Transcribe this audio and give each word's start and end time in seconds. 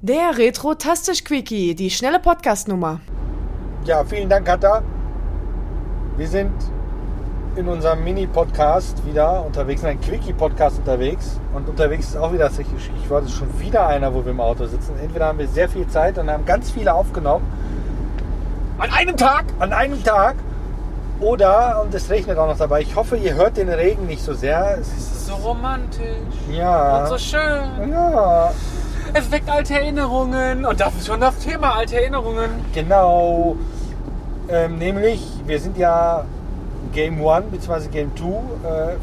Der 0.00 0.38
Retro-Tastisch-Quickie, 0.38 1.74
die 1.74 1.90
schnelle 1.90 2.20
Podcast-Nummer. 2.20 3.00
Ja, 3.84 4.04
vielen 4.04 4.28
Dank, 4.28 4.46
Katha. 4.46 4.80
Wir 6.16 6.28
sind 6.28 6.52
in 7.56 7.66
unserem 7.66 8.04
Mini-Podcast 8.04 9.04
wieder 9.04 9.44
unterwegs, 9.44 9.82
ein 9.82 10.00
Quickie-Podcast 10.00 10.78
unterwegs. 10.78 11.40
Und 11.52 11.68
unterwegs 11.68 12.10
ist 12.10 12.16
auch 12.16 12.32
wieder, 12.32 12.48
ich 12.48 13.10
war 13.10 13.26
schon 13.26 13.58
wieder 13.58 13.88
einer, 13.88 14.14
wo 14.14 14.24
wir 14.24 14.30
im 14.30 14.40
Auto 14.40 14.66
sitzen. 14.66 14.92
Entweder 15.02 15.26
haben 15.26 15.40
wir 15.40 15.48
sehr 15.48 15.68
viel 15.68 15.88
Zeit 15.88 16.16
und 16.16 16.30
haben 16.30 16.46
ganz 16.46 16.70
viele 16.70 16.94
aufgenommen. 16.94 17.44
An 18.78 18.90
einem 18.92 19.16
Tag? 19.16 19.46
An 19.58 19.72
einem 19.72 20.04
Tag. 20.04 20.36
Oder, 21.18 21.82
und 21.82 21.92
es 21.92 22.08
regnet 22.08 22.38
auch 22.38 22.46
noch 22.46 22.58
dabei, 22.58 22.82
ich 22.82 22.94
hoffe, 22.94 23.16
ihr 23.16 23.34
hört 23.34 23.56
den 23.56 23.68
Regen 23.68 24.06
nicht 24.06 24.22
so 24.22 24.32
sehr. 24.32 24.78
Es 24.80 24.86
ist 24.96 25.26
so 25.26 25.34
romantisch. 25.34 26.04
Ja. 26.52 27.00
Und 27.00 27.08
so 27.08 27.18
schön. 27.18 27.90
Ja. 27.90 28.52
Es 29.14 29.30
weckt 29.30 29.48
alte 29.48 29.74
Erinnerungen. 29.74 30.64
Und 30.64 30.80
das 30.80 30.94
ist 30.96 31.06
schon 31.06 31.20
das 31.20 31.38
Thema, 31.38 31.74
alte 31.76 31.96
Erinnerungen. 31.96 32.50
Genau. 32.74 33.56
Ähm, 34.48 34.78
nämlich, 34.78 35.22
wir 35.46 35.60
sind 35.60 35.76
ja 35.76 36.24
Game 36.92 37.20
One 37.22 37.42
bzw. 37.50 37.88
Game 37.88 38.10
2 38.16 38.26
äh, 38.26 38.30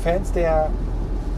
Fans 0.04 0.32
der, 0.32 0.70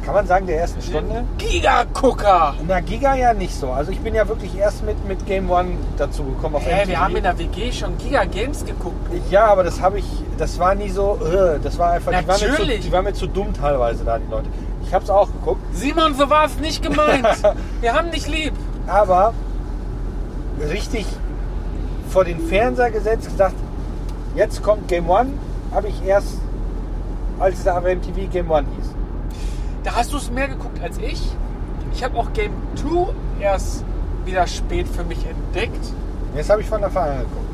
kann 0.06 0.14
man 0.14 0.26
sagen, 0.28 0.48
der 0.48 0.62
ersten 0.62 0.82
Stunde. 0.82 1.26
Giga-Gucker. 1.38 2.56
Na, 2.68 2.80
Giga 2.80 3.16
ja 3.16 3.34
nicht 3.34 3.54
so. 3.54 3.72
Also 3.72 3.92
ich 3.92 4.00
bin 4.00 4.16
ja 4.16 4.28
wirklich 4.28 4.56
erst 4.58 4.86
mit, 4.86 5.06
mit 5.08 5.26
Game 5.26 5.50
One 5.52 5.72
dazu 5.98 6.24
gekommen. 6.24 6.56
Auf 6.56 6.66
Hä, 6.66 6.84
MTV. 6.84 6.88
wir 6.88 7.00
haben 7.00 7.16
in 7.18 7.24
der 7.24 7.38
WG 7.38 7.72
schon 7.72 7.98
Giga-Games 7.98 8.66
geguckt. 8.66 8.96
Ja, 9.30 9.46
aber 9.46 9.64
das 9.64 9.82
habe 9.82 10.00
ich, 10.00 10.06
das 10.38 10.58
war 10.60 10.76
nie 10.76 10.90
so, 10.90 11.20
äh, 11.26 11.60
das 11.62 11.78
war 11.78 11.92
einfach, 11.92 12.18
die 12.18 12.28
waren, 12.28 12.38
zu, 12.38 12.48
Natürlich. 12.48 12.82
die 12.82 12.92
waren 12.92 13.04
mir 13.04 13.14
zu 13.14 13.28
dumm 13.28 13.54
teilweise 13.54 14.06
da, 14.06 14.18
die 14.18 14.32
Leute. 14.32 14.48
Ich 14.88 14.94
habe 14.94 15.04
es 15.04 15.10
auch 15.10 15.28
geguckt, 15.28 15.62
Simon, 15.74 16.16
so 16.16 16.30
war 16.30 16.46
es 16.46 16.58
nicht 16.60 16.82
gemeint. 16.82 17.28
wir 17.82 17.94
haben 17.94 18.10
dich 18.10 18.28
lieb. 18.28 18.54
aber 18.88 19.34
richtig 20.70 21.06
vor 22.10 22.24
den 22.24 22.40
Fernseher 22.40 22.90
gesetzt, 22.90 23.30
gesagt, 23.30 23.56
jetzt 24.36 24.64
kommt 24.64 24.88
Game 24.88 25.10
One, 25.10 25.34
habe 25.74 25.90
ich 25.90 26.04
erst, 26.06 26.40
als 27.38 27.60
es 27.60 27.68
auf 27.68 27.84
MTV 27.84 28.32
Game 28.32 28.50
One 28.50 28.66
hieß. 28.78 28.92
Da 29.84 29.96
hast 29.96 30.14
du 30.14 30.18
es 30.18 30.32
mehr 30.32 30.48
geguckt 30.48 30.82
als 30.82 30.98
ich. 31.00 31.22
Ich 31.94 32.04
habe 32.04 32.18
auch 32.18 32.32
Game 32.34 32.54
2 32.76 33.14
erst 33.42 33.84
wieder 34.26 34.48
spät 34.48 34.88
für 34.88 35.04
mich 35.04 35.26
entdeckt. 35.26 35.94
Jetzt 36.36 36.50
habe 36.50 36.62
ich 36.62 36.68
von 36.68 36.84
Anfang 36.84 37.10
an 37.10 37.18
geguckt. 37.20 37.48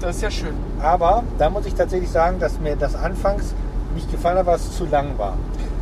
Das 0.00 0.16
ist 0.16 0.22
ja 0.22 0.30
schön. 0.30 0.54
Aber 0.80 1.24
da 1.38 1.48
muss 1.48 1.66
ich 1.66 1.74
tatsächlich 1.74 2.10
sagen, 2.10 2.38
dass 2.38 2.60
mir 2.60 2.76
das 2.76 2.94
anfangs 2.94 3.54
nicht 3.96 4.10
gefallen 4.10 4.38
hat, 4.38 4.46
weil 4.46 4.56
es 4.56 4.76
zu 4.76 4.86
lang 4.86 5.18
war. 5.18 5.34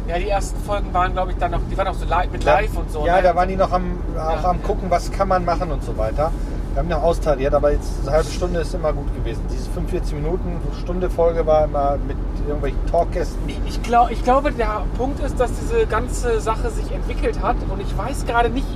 Ja, 0.08 0.18
die 0.18 0.28
ersten 0.28 0.60
Folgen 0.64 0.92
waren, 0.92 1.12
glaube 1.12 1.32
ich, 1.32 1.38
dann 1.38 1.50
noch, 1.52 1.60
die 1.70 1.76
waren 1.78 1.88
auch 1.88 1.94
so 1.94 2.04
live, 2.06 2.30
mit 2.30 2.44
live 2.44 2.76
und 2.76 2.90
so. 2.90 3.06
Ja, 3.06 3.16
ne? 3.16 3.22
da 3.22 3.34
waren 3.34 3.48
die 3.48 3.56
noch 3.56 3.72
am, 3.72 3.98
auch 4.18 4.42
Ja. 4.42 4.50
am 4.50 4.62
gucken, 4.62 4.90
was 4.90 5.10
kann 5.10 5.28
man 5.28 5.44
machen 5.44 5.70
und 5.72 5.82
so 5.82 5.96
weiter. 5.96 6.30
Wir 6.74 6.80
haben 6.80 6.88
noch 6.88 7.02
austariert, 7.04 7.54
aber 7.54 7.70
jetzt 7.72 8.00
eine 8.02 8.16
halbe 8.16 8.28
Stunde 8.30 8.60
ist 8.60 8.74
immer 8.74 8.92
gut 8.92 9.14
gewesen. 9.14 9.42
Diese 9.50 9.70
45 9.70 10.14
Minuten, 10.14 10.58
Stunde 10.82 11.08
Folge 11.08 11.46
war 11.46 11.64
immer 11.64 11.96
mit 12.06 12.16
irgendwelchen 12.46 12.84
Talkgästen. 12.86 13.38
Ich, 13.64 13.80
glaub, 13.82 14.10
ich 14.10 14.22
glaube, 14.24 14.50
der 14.52 14.82
Punkt 14.98 15.20
ist, 15.20 15.38
dass 15.38 15.52
diese 15.52 15.86
ganze 15.86 16.40
Sache 16.40 16.70
sich 16.70 16.90
entwickelt 16.92 17.40
hat 17.40 17.56
und 17.70 17.80
ich 17.80 17.96
weiß 17.96 18.26
gerade 18.26 18.50
nicht, 18.50 18.66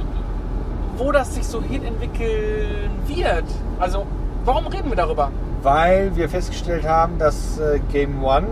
wo 0.97 1.13
das 1.13 1.35
sich 1.35 1.47
so 1.47 1.61
hin 1.61 1.85
entwickeln 1.85 2.91
wird. 3.07 3.45
Also, 3.81 4.07
warum 4.45 4.67
reden 4.69 4.89
wir 4.91 4.97
darüber? 4.97 5.31
Weil 5.69 6.17
wir 6.17 6.31
festgestellt 6.31 6.89
haben, 6.89 7.19
dass 7.19 7.59
äh, 7.59 7.79
Game 7.93 8.25
One 8.25 8.47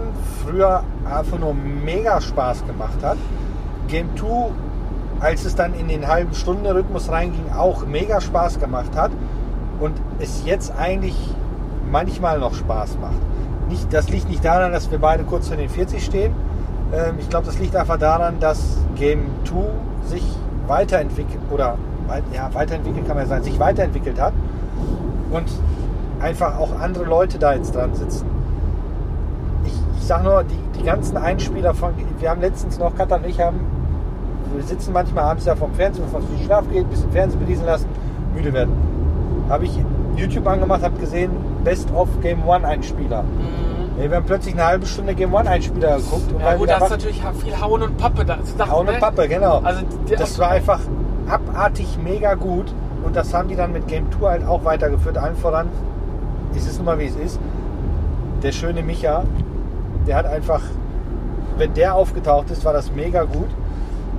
früher 0.45 0.83
einfach 1.11 1.39
nur 1.39 1.55
mega 1.55 2.20
Spaß 2.20 2.67
gemacht 2.67 3.03
hat. 3.03 3.17
Game 3.89 4.14
2, 4.19 4.50
als 5.20 5.47
es 5.47 5.55
dann 5.55 5.72
in 5.72 5.89
den 5.89 6.06
halben 6.09 6.34
Stunde 6.34 6.75
Rhythmus 6.75 7.11
reinging, 7.11 7.50
auch 7.56 7.87
mega 7.87 8.20
Spaß 8.20 8.61
gemacht 8.61 8.94
hat. 8.94 9.12
Und 9.81 9.94
es 10.19 10.42
jetzt 10.44 10.75
eigentlich 10.78 11.17
manchmal 11.91 12.39
noch 12.39 12.53
Spaß 12.53 12.98
macht. 13.00 13.70
Nicht, 13.70 13.91
das 13.94 14.11
liegt 14.11 14.28
nicht 14.28 14.44
daran, 14.44 14.72
dass 14.72 14.91
wir 14.91 14.98
beide 14.98 15.25
kurz 15.25 15.48
vor 15.48 15.56
den 15.56 15.71
40 15.71 16.04
stehen. 16.04 16.34
Ähm, 16.93 17.15
ich 17.19 17.31
glaube, 17.31 17.47
das 17.47 17.59
liegt 17.59 17.77
einfach 17.77 17.98
daran, 17.98 18.41
dass 18.41 18.77
Game 18.94 19.25
2 19.47 19.56
sich 20.06 20.25
weiterentwickelt 20.66 21.41
oder 21.50 21.78
ja, 22.34 22.50
weiterentwickelt 22.53 23.06
kann 23.06 23.16
man 23.16 23.25
ja 23.25 23.31
sagen, 23.31 23.44
sich 23.44 23.59
weiterentwickelt 23.59 24.21
hat 24.21 24.34
und 25.31 25.48
einfach 26.21 26.59
auch 26.59 26.78
andere 26.81 27.04
Leute 27.04 27.38
da 27.38 27.54
jetzt 27.54 27.75
dran 27.75 27.94
sitzen. 27.94 28.27
Ich, 29.65 29.72
ich 29.99 30.06
sag 30.06 30.25
nur, 30.25 30.44
die, 30.44 30.78
die 30.78 30.84
ganzen 30.84 31.16
Einspieler 31.16 31.75
von, 31.75 31.93
wir 32.19 32.31
haben 32.31 32.41
letztens 32.41 32.78
noch, 32.78 32.94
Katja 32.97 33.16
und 33.16 33.27
ich 33.27 33.41
haben, 33.41 33.60
wir 34.54 34.62
sitzen 34.62 34.93
manchmal 34.93 35.25
abends 35.25 35.44
ja 35.44 35.56
vom 35.56 35.72
Fernsehen, 35.75 36.04
bevor 36.04 36.21
es 36.21 36.44
Schlaf 36.44 36.65
geht, 36.71 36.84
ein 36.84 36.91
bisschen 36.91 37.10
Fernsehen 37.10 37.41
bedienen 37.41 37.66
lassen, 37.66 37.87
müde 38.34 38.53
werden. 38.53 38.72
Habe 39.49 39.65
ich 39.65 39.78
YouTube 40.16 40.47
angemacht, 40.47 40.82
habe 40.82 40.99
gesehen, 40.99 41.31
Best 41.65 41.93
of 41.93 42.09
Game 42.22 42.47
One 42.47 42.66
Einspieler. 42.66 43.25
Ja, 43.98 44.10
Wir 44.10 44.16
haben 44.16 44.27
plötzlich 44.27 44.54
eine 44.54 44.65
halbe 44.65 44.87
Stunde 44.87 45.15
Game 45.15 45.34
One 45.34 45.48
Einspieler 45.48 45.97
geguckt. 45.97 46.33
und 46.33 46.41
Ja 46.41 46.54
gut, 46.54 46.69
da 46.69 46.78
ist 46.78 46.91
natürlich 46.91 47.22
viel 47.43 47.60
Hauen 47.60 47.83
und 47.83 47.97
Pappe. 47.97 48.25
Da, 48.25 48.38
das, 48.56 48.71
Hauen 48.71 48.87
und 48.87 48.94
ne? 48.94 49.00
Pappe, 49.00 49.28
genau. 49.28 49.60
Also, 49.62 49.83
das 50.16 50.38
war 50.38 50.50
einfach 50.50 50.81
abartig 51.28 51.98
mega 52.03 52.34
gut 52.34 52.72
und 53.04 53.16
das 53.16 53.34
haben 53.34 53.48
die 53.48 53.56
dann 53.56 53.72
mit 53.72 53.88
Game 53.88 54.10
Tour 54.10 54.31
halt 54.31 54.47
auch 54.47 54.65
weitergeführt. 54.65 55.19
Allen 55.19 55.37
voran, 55.37 55.69
es 56.56 56.67
ist 56.67 56.77
nun 56.78 56.87
mal 56.87 56.99
wie 56.99 57.06
es 57.06 57.17
ist, 57.17 57.39
der 58.43 58.53
schöne 58.53 58.83
Micha, 58.83 59.25
der 60.06 60.17
hat 60.17 60.27
einfach, 60.27 60.62
wenn 61.59 61.72
der 61.75 61.94
aufgetaucht 61.94 62.50
ist, 62.50 62.65
war 62.65 62.72
das 62.72 62.93
mega 62.93 63.25
gut. 63.25 63.49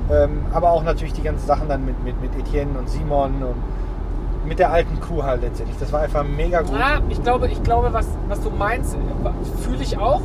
Ähm, 0.09 0.39
aber 0.53 0.71
auch 0.71 0.83
natürlich 0.83 1.13
die 1.13 1.21
ganzen 1.21 1.45
Sachen 1.45 1.67
dann 1.67 1.85
mit, 1.85 2.01
mit, 2.03 2.21
mit 2.21 2.33
Etienne 2.39 2.77
und 2.79 2.89
Simon 2.89 3.33
und 3.43 4.47
mit 4.47 4.57
der 4.59 4.71
alten 4.71 4.99
Crew 5.01 5.21
halt 5.23 5.41
letztendlich. 5.41 5.77
Das 5.79 5.91
war 5.91 5.99
einfach 6.01 6.23
mega 6.23 6.61
gut. 6.61 6.71
Ja, 6.79 6.99
ich 7.09 7.21
glaube, 7.21 7.47
ich 7.49 7.61
glaube 7.63 7.89
was, 7.91 8.07
was 8.29 8.39
du 8.41 8.49
meinst, 8.49 8.95
fühle 9.61 9.81
ich 9.83 9.97
auch. 9.97 10.21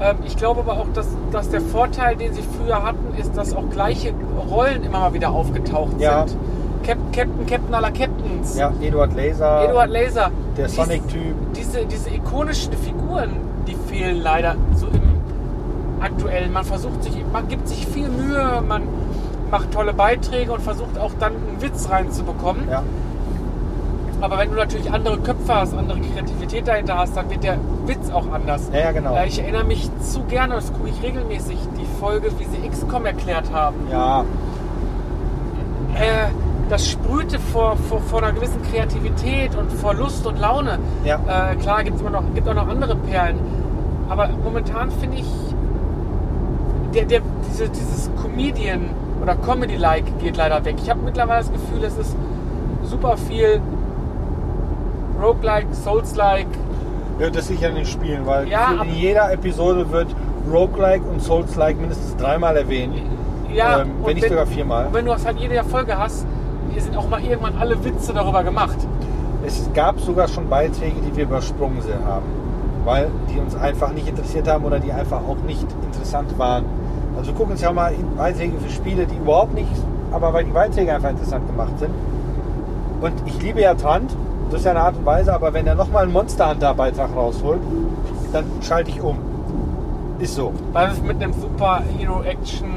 Ähm, 0.00 0.16
Ich 0.24 0.36
glaube 0.36 0.60
aber 0.60 0.74
auch, 0.74 0.86
dass, 0.94 1.08
dass 1.32 1.50
der 1.50 1.60
Vorteil, 1.60 2.14
den 2.16 2.32
sie 2.32 2.42
früher 2.42 2.82
hatten, 2.84 3.14
ist, 3.18 3.36
dass 3.36 3.54
auch 3.54 3.68
gleiche 3.70 4.12
Rollen 4.48 4.84
immer 4.84 5.00
mal 5.00 5.12
wieder 5.14 5.30
aufgetaucht 5.30 6.00
Ja. 6.00 6.26
sind. 6.28 6.38
Cap 6.82 6.98
Captain, 7.12 7.46
Captain 7.46 7.74
aller 7.74 7.90
Captains. 7.90 8.56
Ja, 8.58 8.72
Eduard 8.80 9.14
Laser, 9.14 9.64
Eduard 9.68 9.90
Laser. 9.90 10.30
der 10.56 10.68
Sonic-Typ. 10.68 11.34
Diese, 11.56 11.84
diese 11.86 12.10
ikonischen 12.14 12.72
Figuren, 12.72 13.30
die 13.66 13.74
fehlen 13.92 14.22
leider 14.22 14.56
so 14.74 14.86
im 14.86 15.00
aktuellen. 16.00 16.52
Man 16.52 16.64
versucht 16.64 17.02
sich, 17.04 17.12
man 17.32 17.46
gibt 17.48 17.68
sich 17.68 17.86
viel 17.86 18.08
Mühe, 18.08 18.62
man 18.66 18.82
macht 19.50 19.70
tolle 19.72 19.92
Beiträge 19.92 20.52
und 20.52 20.62
versucht 20.62 20.98
auch 20.98 21.10
dann 21.20 21.32
einen 21.32 21.60
Witz 21.60 21.88
reinzubekommen. 21.90 22.68
Ja, 22.70 22.82
Aber 24.22 24.38
wenn 24.38 24.50
du 24.50 24.56
natürlich 24.56 24.90
andere 24.90 25.18
Köpfe 25.18 25.54
hast, 25.54 25.74
andere 25.74 25.98
Kreativität 26.00 26.66
dahinter 26.68 26.96
hast, 26.98 27.16
dann 27.16 27.28
wird 27.30 27.42
der 27.44 27.58
Witz 27.86 28.10
auch 28.10 28.30
anders. 28.32 28.70
ja, 28.72 28.78
ja 28.80 28.92
genau. 28.92 29.14
Äh, 29.16 29.26
Ich 29.26 29.38
erinnere 29.40 29.64
mich 29.64 29.90
zu 30.00 30.22
gerne, 30.24 30.54
das 30.54 30.72
gucke 30.72 30.88
ich 30.88 31.02
regelmäßig, 31.02 31.58
die 31.78 31.86
Folge, 32.00 32.30
wie 32.38 32.44
sie 32.44 32.66
XCOM 32.68 33.04
erklärt 33.06 33.52
haben. 33.52 33.76
Ja, 33.90 34.24
Äh, 35.94 36.28
das 36.70 36.88
sprühte 36.88 37.38
vor, 37.38 37.76
vor, 37.76 38.00
vor 38.00 38.22
einer 38.22 38.32
gewissen 38.32 38.62
Kreativität 38.70 39.56
und 39.56 39.72
vor 39.72 39.92
Lust 39.92 40.24
und 40.26 40.38
Laune. 40.38 40.78
Ja. 41.04 41.16
Äh, 41.16 41.56
klar, 41.56 41.82
gibt 41.82 41.96
es 41.96 42.00
immer 42.00 42.10
noch, 42.10 42.22
gibt 42.32 42.48
auch 42.48 42.54
noch 42.54 42.68
andere 42.68 42.94
Perlen. 42.94 43.38
Aber 44.08 44.28
momentan 44.44 44.90
finde 44.92 45.18
ich, 45.18 45.26
der, 46.94 47.04
der, 47.04 47.20
diese, 47.48 47.68
dieses 47.68 48.10
Comedian 48.22 48.90
oder 49.20 49.34
Comedy-like 49.34 50.18
geht 50.20 50.36
leider 50.36 50.64
weg. 50.64 50.76
Ich 50.82 50.88
habe 50.88 51.00
mittlerweile 51.02 51.40
das 51.40 51.52
Gefühl, 51.52 51.84
es 51.84 51.96
ist 51.98 52.16
super 52.84 53.16
viel 53.16 53.60
Roguelike, 55.20 55.74
Souls-like. 55.74 56.46
Ja, 57.18 57.30
das 57.30 57.50
liegt 57.50 57.64
an 57.64 57.74
den 57.74 57.84
Spielen, 57.84 58.24
weil 58.26 58.48
Ja, 58.48 58.82
in 58.82 58.94
jeder 58.94 59.30
Episode 59.32 59.90
wird 59.90 60.08
Roguelike 60.50 61.04
und 61.04 61.20
Souls-like 61.20 61.78
mindestens 61.78 62.16
dreimal 62.16 62.56
erwähnt. 62.56 62.94
Ja, 63.52 63.80
ähm, 63.80 63.90
wenn 64.04 64.14
nicht 64.14 64.28
sogar 64.28 64.46
viermal. 64.46 64.88
Wenn 64.92 65.04
du 65.04 65.10
das 65.10 65.26
halt 65.26 65.38
jede 65.38 65.62
Folge 65.64 65.98
hast, 65.98 66.24
hier 66.72 66.82
sind 66.82 66.96
auch 66.96 67.08
mal 67.08 67.22
irgendwann 67.22 67.54
alle 67.58 67.82
Witze 67.84 68.12
darüber 68.12 68.42
gemacht. 68.42 68.76
Es 69.46 69.68
gab 69.74 70.00
sogar 70.00 70.28
schon 70.28 70.48
Beiträge, 70.48 70.96
die 71.06 71.16
wir 71.16 71.24
übersprungen 71.24 71.80
sind- 71.82 72.04
haben, 72.04 72.26
weil 72.84 73.08
die 73.32 73.38
uns 73.38 73.56
einfach 73.56 73.92
nicht 73.92 74.08
interessiert 74.08 74.48
haben 74.48 74.64
oder 74.64 74.78
die 74.78 74.92
einfach 74.92 75.18
auch 75.18 75.36
nicht 75.46 75.66
interessant 75.84 76.38
waren. 76.38 76.64
Also 77.16 77.32
gucken 77.32 77.52
uns 77.52 77.60
ja 77.60 77.72
mal 77.72 77.92
Beiträge 78.16 78.58
für 78.58 78.70
Spiele, 78.70 79.06
die 79.06 79.16
überhaupt 79.16 79.54
nicht, 79.54 79.70
aber 80.12 80.32
weil 80.32 80.44
die 80.44 80.50
Beiträge 80.52 80.94
einfach 80.94 81.10
interessant 81.10 81.46
gemacht 81.46 81.78
sind. 81.78 81.90
Und 83.00 83.12
ich 83.26 83.40
liebe 83.42 83.60
ja 83.60 83.74
Trant, 83.74 84.14
das 84.50 84.60
ist 84.60 84.64
ja 84.66 84.72
eine 84.72 84.80
Art 84.80 84.96
und 84.96 85.06
Weise, 85.06 85.32
aber 85.32 85.52
wenn 85.52 85.66
er 85.66 85.74
nochmal 85.74 86.04
einen 86.04 86.12
Monster 86.12 86.50
Hunter 86.50 86.74
Beitrag 86.74 87.14
rausholt, 87.14 87.60
dann 88.32 88.44
schalte 88.60 88.90
ich 88.90 89.00
um. 89.00 89.16
Ist 90.18 90.34
so. 90.34 90.52
Weil 90.72 90.90
es 90.90 91.00
mit 91.02 91.22
einem 91.22 91.32
super 91.32 91.82
Hero 91.98 92.22
Action 92.22 92.68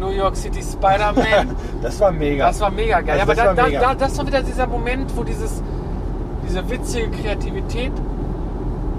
New 0.00 0.08
York 0.08 0.34
City 0.36 0.62
Spider-Man, 0.62 1.54
Das 1.82 2.00
war 2.00 2.10
mega. 2.10 2.46
das 2.46 2.60
war 2.60 2.70
mega 2.70 3.00
geil. 3.00 3.20
Also 3.20 3.22
Aber 3.22 3.34
das 3.34 3.44
da, 3.56 3.62
war 3.62 3.70
da, 3.70 3.80
da, 3.80 3.94
das 3.94 4.18
war 4.18 4.26
wieder 4.26 4.42
dieser 4.42 4.66
Moment, 4.66 5.14
wo 5.16 5.22
dieses, 5.22 5.62
diese 6.48 6.68
witzige 6.70 7.08
Kreativität 7.10 7.92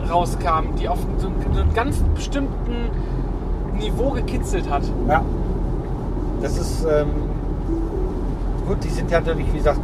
rauskam, 0.09 0.75
die 0.80 0.88
auf 0.88 1.00
so, 1.18 1.27
einem- 1.27 1.53
so 1.53 1.63
ganz 1.74 1.98
bestimmten 2.15 2.89
Niveau 3.77 4.12
gekitzelt 4.12 4.69
hat. 4.69 4.83
Ja. 5.07 5.21
Das 6.42 6.57
ist, 6.57 6.83
ähm, 6.86 7.07
gut, 8.68 8.83
die 8.83 8.89
sind 8.89 9.09
ja 9.12 9.19
natürlich, 9.19 9.51
wie 9.54 9.57
gesagt, 9.57 9.80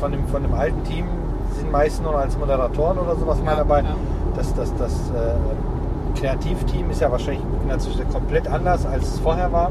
von 0.00 0.12
dem, 0.12 0.26
von 0.28 0.42
dem 0.42 0.54
alten 0.54 0.82
Team 0.84 1.06
sind 1.58 1.70
meist 1.70 2.02
nur 2.02 2.16
als 2.18 2.36
Moderatoren 2.38 2.98
oder 2.98 3.16
sowas 3.16 3.38
mal 3.42 3.52
Ja, 3.52 3.56
dabei. 3.58 3.80
ja. 3.80 3.94
Das, 4.36 4.52
das, 4.54 4.74
das 4.76 4.92
äh, 5.10 6.18
Kreativteam 6.18 6.90
ist 6.90 7.00
ja 7.00 7.10
wahrscheinlich 7.10 7.42
inzwischen 7.72 8.08
komplett 8.10 8.48
anders, 8.48 8.84
als 8.86 9.14
es 9.14 9.18
vorher 9.20 9.52
war. 9.52 9.70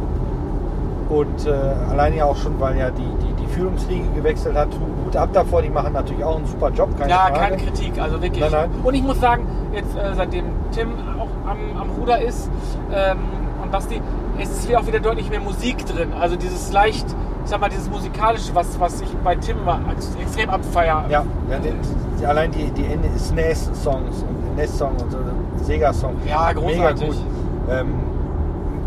Und 1.13 1.45
äh, 1.45 1.51
allein 1.92 2.15
ja 2.15 2.25
auch 2.25 2.36
schon, 2.36 2.60
weil 2.60 2.77
ja 2.77 2.89
die, 2.89 3.01
die, 3.04 3.33
die 3.44 3.48
Führungsriege 3.48 4.06
gewechselt 4.15 4.56
hat. 4.57 4.69
Hut 5.06 5.15
ab 5.15 5.30
davor, 5.33 5.62
die 5.62 5.69
machen 5.69 5.94
natürlich 5.94 6.24
auch 6.24 6.38
einen 6.38 6.45
super 6.48 6.69
Job, 6.71 6.89
keine 6.98 7.12
ja, 7.12 7.18
Frage. 7.27 7.39
keine 7.39 7.57
Kritik, 7.57 8.01
also 8.01 8.21
wirklich. 8.21 8.42
Nein, 8.42 8.51
nein. 8.51 8.69
Und 8.83 8.94
ich 8.95 9.04
muss 9.04 9.19
sagen, 9.19 9.45
jetzt 9.74 9.95
äh, 9.95 10.15
seitdem 10.15 10.45
Tim 10.71 10.89
auch 11.19 11.50
am, 11.50 11.57
am 11.80 11.89
Ruder 12.00 12.19
ist 12.19 12.50
ähm, 12.92 13.18
und 13.62 13.71
Basti, 13.71 14.01
es 14.39 14.50
ist 14.50 14.68
hier 14.68 14.80
auch 14.80 14.88
wieder 14.88 15.00
deutlich 15.00 15.30
mehr 15.30 15.39
Musik 15.39 15.86
drin. 15.86 16.10
Also 16.19 16.36
dieses 16.36 16.71
leicht, 16.71 17.06
ich 17.44 17.50
sag 17.50 17.60
mal, 17.60 17.69
dieses 17.69 17.89
musikalische, 17.92 18.56
was, 18.56 18.80
was 18.80 19.01
ich 19.01 19.10
bei 19.24 19.36
Tim 19.36 19.57
immer 19.60 19.80
ex- 19.92 20.15
extrem 20.19 20.50
abfeier. 20.50 21.06
Ja, 21.10 21.24
ja 21.51 21.60
die, 21.60 21.74
die, 22.19 22.25
allein 22.25 22.51
die, 22.51 22.71
die 22.71 22.86
SNES-Songs 23.19 24.24
und 24.27 24.56
NES-Song 24.56 24.94
und 24.94 25.12
so, 25.12 25.18
Sega-Song. 25.63 26.15
Ja, 26.27 26.51
großartig. 26.54 27.01
Mega 27.01 27.13
gut. 27.13 27.18
Ähm, 27.69 27.94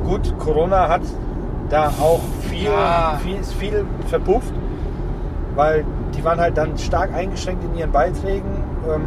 gut, 0.05 0.35
Corona 0.41 0.89
hat 0.89 1.03
da 1.69 1.89
auch 2.01 2.21
viel, 2.49 2.65
Ja. 2.65 3.19
viel, 3.23 3.37
ist 3.37 3.55
viel 3.55 3.85
verpufft, 4.09 4.53
weil 5.55 5.85
die 6.15 6.25
waren 6.25 6.39
halt 6.41 6.57
dann 6.57 6.77
stark 6.79 7.13
eingeschränkt 7.15 7.65
in 7.65 7.75
ihren 7.77 7.93
Beiträgen. 7.93 8.51
Ähm, 8.89 9.03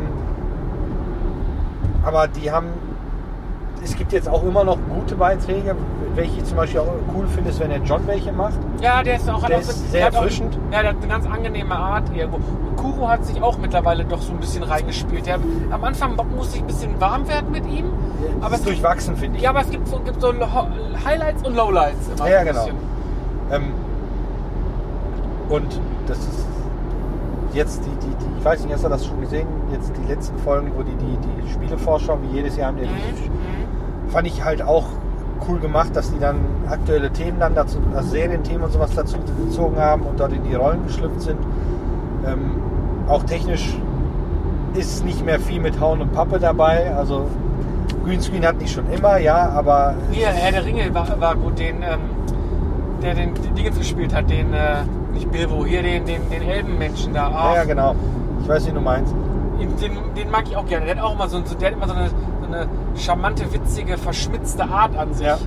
aber 2.03 2.27
die 2.27 2.51
haben, 2.51 2.67
es 3.83 3.95
gibt 3.95 4.11
jetzt 4.13 4.27
auch 4.27 4.43
immer 4.43 4.63
noch 4.63 4.77
gute 4.89 5.15
Beiträge, 5.15 5.75
welche 6.15 6.37
ich 6.39 6.45
zum 6.45 6.57
Beispiel 6.57 6.81
auch 6.81 6.87
cool 7.15 7.27
finde, 7.27 7.49
ist, 7.51 7.59
wenn 7.59 7.69
der 7.69 7.79
John 7.79 8.05
welche 8.07 8.31
macht. 8.31 8.59
Ja, 8.81 9.01
der 9.03 9.15
ist 9.17 9.29
auch 9.29 9.45
Der 9.45 9.59
ist 9.59 9.91
sehr 9.91 9.99
der 9.99 10.05
hat 10.07 10.13
auch- 10.13 10.17
erfrischend. 10.23 10.57
Ja, 10.71 10.81
der 10.81 10.89
hat 10.91 10.97
eine 10.97 11.07
ganz 11.07 11.25
angenehme 11.25 11.75
Art 11.75 12.03
irgendwo. 12.15 12.37
Und 12.37 12.75
Kuro 12.75 13.07
hat 13.07 13.25
sich 13.25 13.41
auch 13.41 13.57
mittlerweile 13.57 14.03
doch 14.05 14.21
so 14.21 14.31
ein 14.33 14.39
bisschen 14.39 14.63
reingespielt. 14.63 15.25
Der, 15.25 15.39
am 15.71 15.83
Anfang 15.83 16.15
musste 16.35 16.57
ich 16.57 16.63
ein 16.63 16.67
bisschen 16.67 16.99
warm 16.99 17.27
werden 17.27 17.51
mit 17.51 17.65
ihm. 17.67 17.85
Aber 18.41 18.45
Aber 18.47 18.55
es 18.55 18.61
es 18.61 18.67
ist 18.67 18.67
durchwachsen, 18.67 19.15
finde 19.15 19.37
ich. 19.37 19.43
Ja, 19.43 19.51
aber 19.51 19.61
es 19.61 19.69
gibt 19.69 19.87
so, 19.87 19.99
gibt 19.99 20.19
so 20.21 20.33
Highlights 21.05 21.47
und 21.47 21.55
Lowlights 21.55 22.09
immer. 22.17 22.29
Ja, 22.29 22.41
so 22.43 22.47
ein 22.47 22.47
genau. 22.47 22.67
Ähm, 23.51 23.63
und 25.49 25.79
das 26.07 26.17
ist 26.19 26.45
jetzt 27.53 27.83
die, 27.85 27.89
die, 27.89 28.15
die, 28.15 28.39
ich 28.39 28.45
weiß 28.45 28.63
nicht, 28.63 28.73
hast 28.73 28.83
du 28.85 28.89
das 28.89 29.05
schon 29.05 29.19
gesehen? 29.21 29.47
Jetzt 29.71 29.91
die 29.97 30.07
letzten 30.07 30.37
Folgen, 30.39 30.71
wo 30.77 30.83
die 30.83 30.95
die, 30.95 31.17
die 31.45 31.51
Spielevorschau, 31.51 32.17
wie 32.21 32.35
jedes 32.37 32.55
Jahr 32.57 32.67
haben 32.67 32.77
die, 32.77 32.83
Mhm. 32.85 33.31
Fand 34.09 34.27
ich 34.27 34.43
halt 34.43 34.61
auch 34.61 34.85
cool 35.47 35.59
gemacht, 35.59 35.95
dass 35.95 36.11
die 36.11 36.19
dann 36.19 36.37
aktuelle 36.69 37.11
Themen 37.11 37.39
dann 37.39 37.55
dazu, 37.55 37.77
also 37.95 38.09
Serienthemen 38.09 38.63
und 38.63 38.71
sowas 38.71 38.91
dazu 38.95 39.17
gezogen 39.45 39.77
haben 39.77 40.03
und 40.03 40.19
dort 40.19 40.33
in 40.33 40.43
die 40.43 40.55
Rollen 40.55 40.85
geschlüpft 40.85 41.21
sind. 41.21 41.39
Ähm, 42.25 42.61
auch 43.07 43.23
technisch 43.23 43.75
ist 44.73 45.05
nicht 45.05 45.25
mehr 45.25 45.39
viel 45.39 45.59
mit 45.59 45.79
Hauen 45.79 46.01
und 46.01 46.11
Pappe 46.13 46.39
dabei. 46.39 46.93
Also 46.95 47.27
Greenscreen 48.05 48.45
hat 48.45 48.57
nicht 48.57 48.73
schon 48.73 48.91
immer, 48.91 49.17
ja, 49.17 49.49
aber 49.49 49.95
Hier, 50.11 50.27
Herr 50.27 50.51
der 50.51 50.65
Ringe 50.65 50.93
war, 50.93 51.19
war 51.19 51.35
gut, 51.35 51.57
den, 51.57 51.77
ähm, 51.77 51.99
der 53.01 53.15
den, 53.15 53.33
den 53.33 53.55
Dingens 53.55 53.77
gespielt 53.77 54.13
hat, 54.13 54.29
den, 54.29 54.53
äh, 54.53 54.83
nicht 55.13 55.31
Bilbo, 55.31 55.65
hier 55.65 55.81
den, 55.81 56.05
den, 56.05 56.29
den 56.29 56.41
Elbenmenschen 56.41 57.13
da. 57.13 57.29
ja, 57.29 57.35
Ach, 57.35 57.55
ja, 57.55 57.63
genau. 57.63 57.95
Ich 58.41 58.47
weiß, 58.47 58.67
wie 58.67 58.71
du 58.71 58.81
meinst. 58.81 59.13
den, 59.81 59.91
den 60.15 60.31
mag 60.31 60.43
ich 60.47 60.55
auch 60.55 60.65
gerne. 60.65 60.85
Der 60.85 60.97
hat 60.97 61.03
auch 61.03 61.13
immer 61.13 61.27
so, 61.27 61.39
der 61.39 61.67
hat 61.67 61.75
immer 61.75 61.87
so 61.87 61.93
eine, 61.93 62.09
eine 62.53 62.67
charmante, 62.95 63.51
witzige, 63.53 63.97
verschmitzte 63.97 64.63
Art 64.63 64.95
an 64.97 65.13
sich. 65.13 65.27
Ja. 65.27 65.37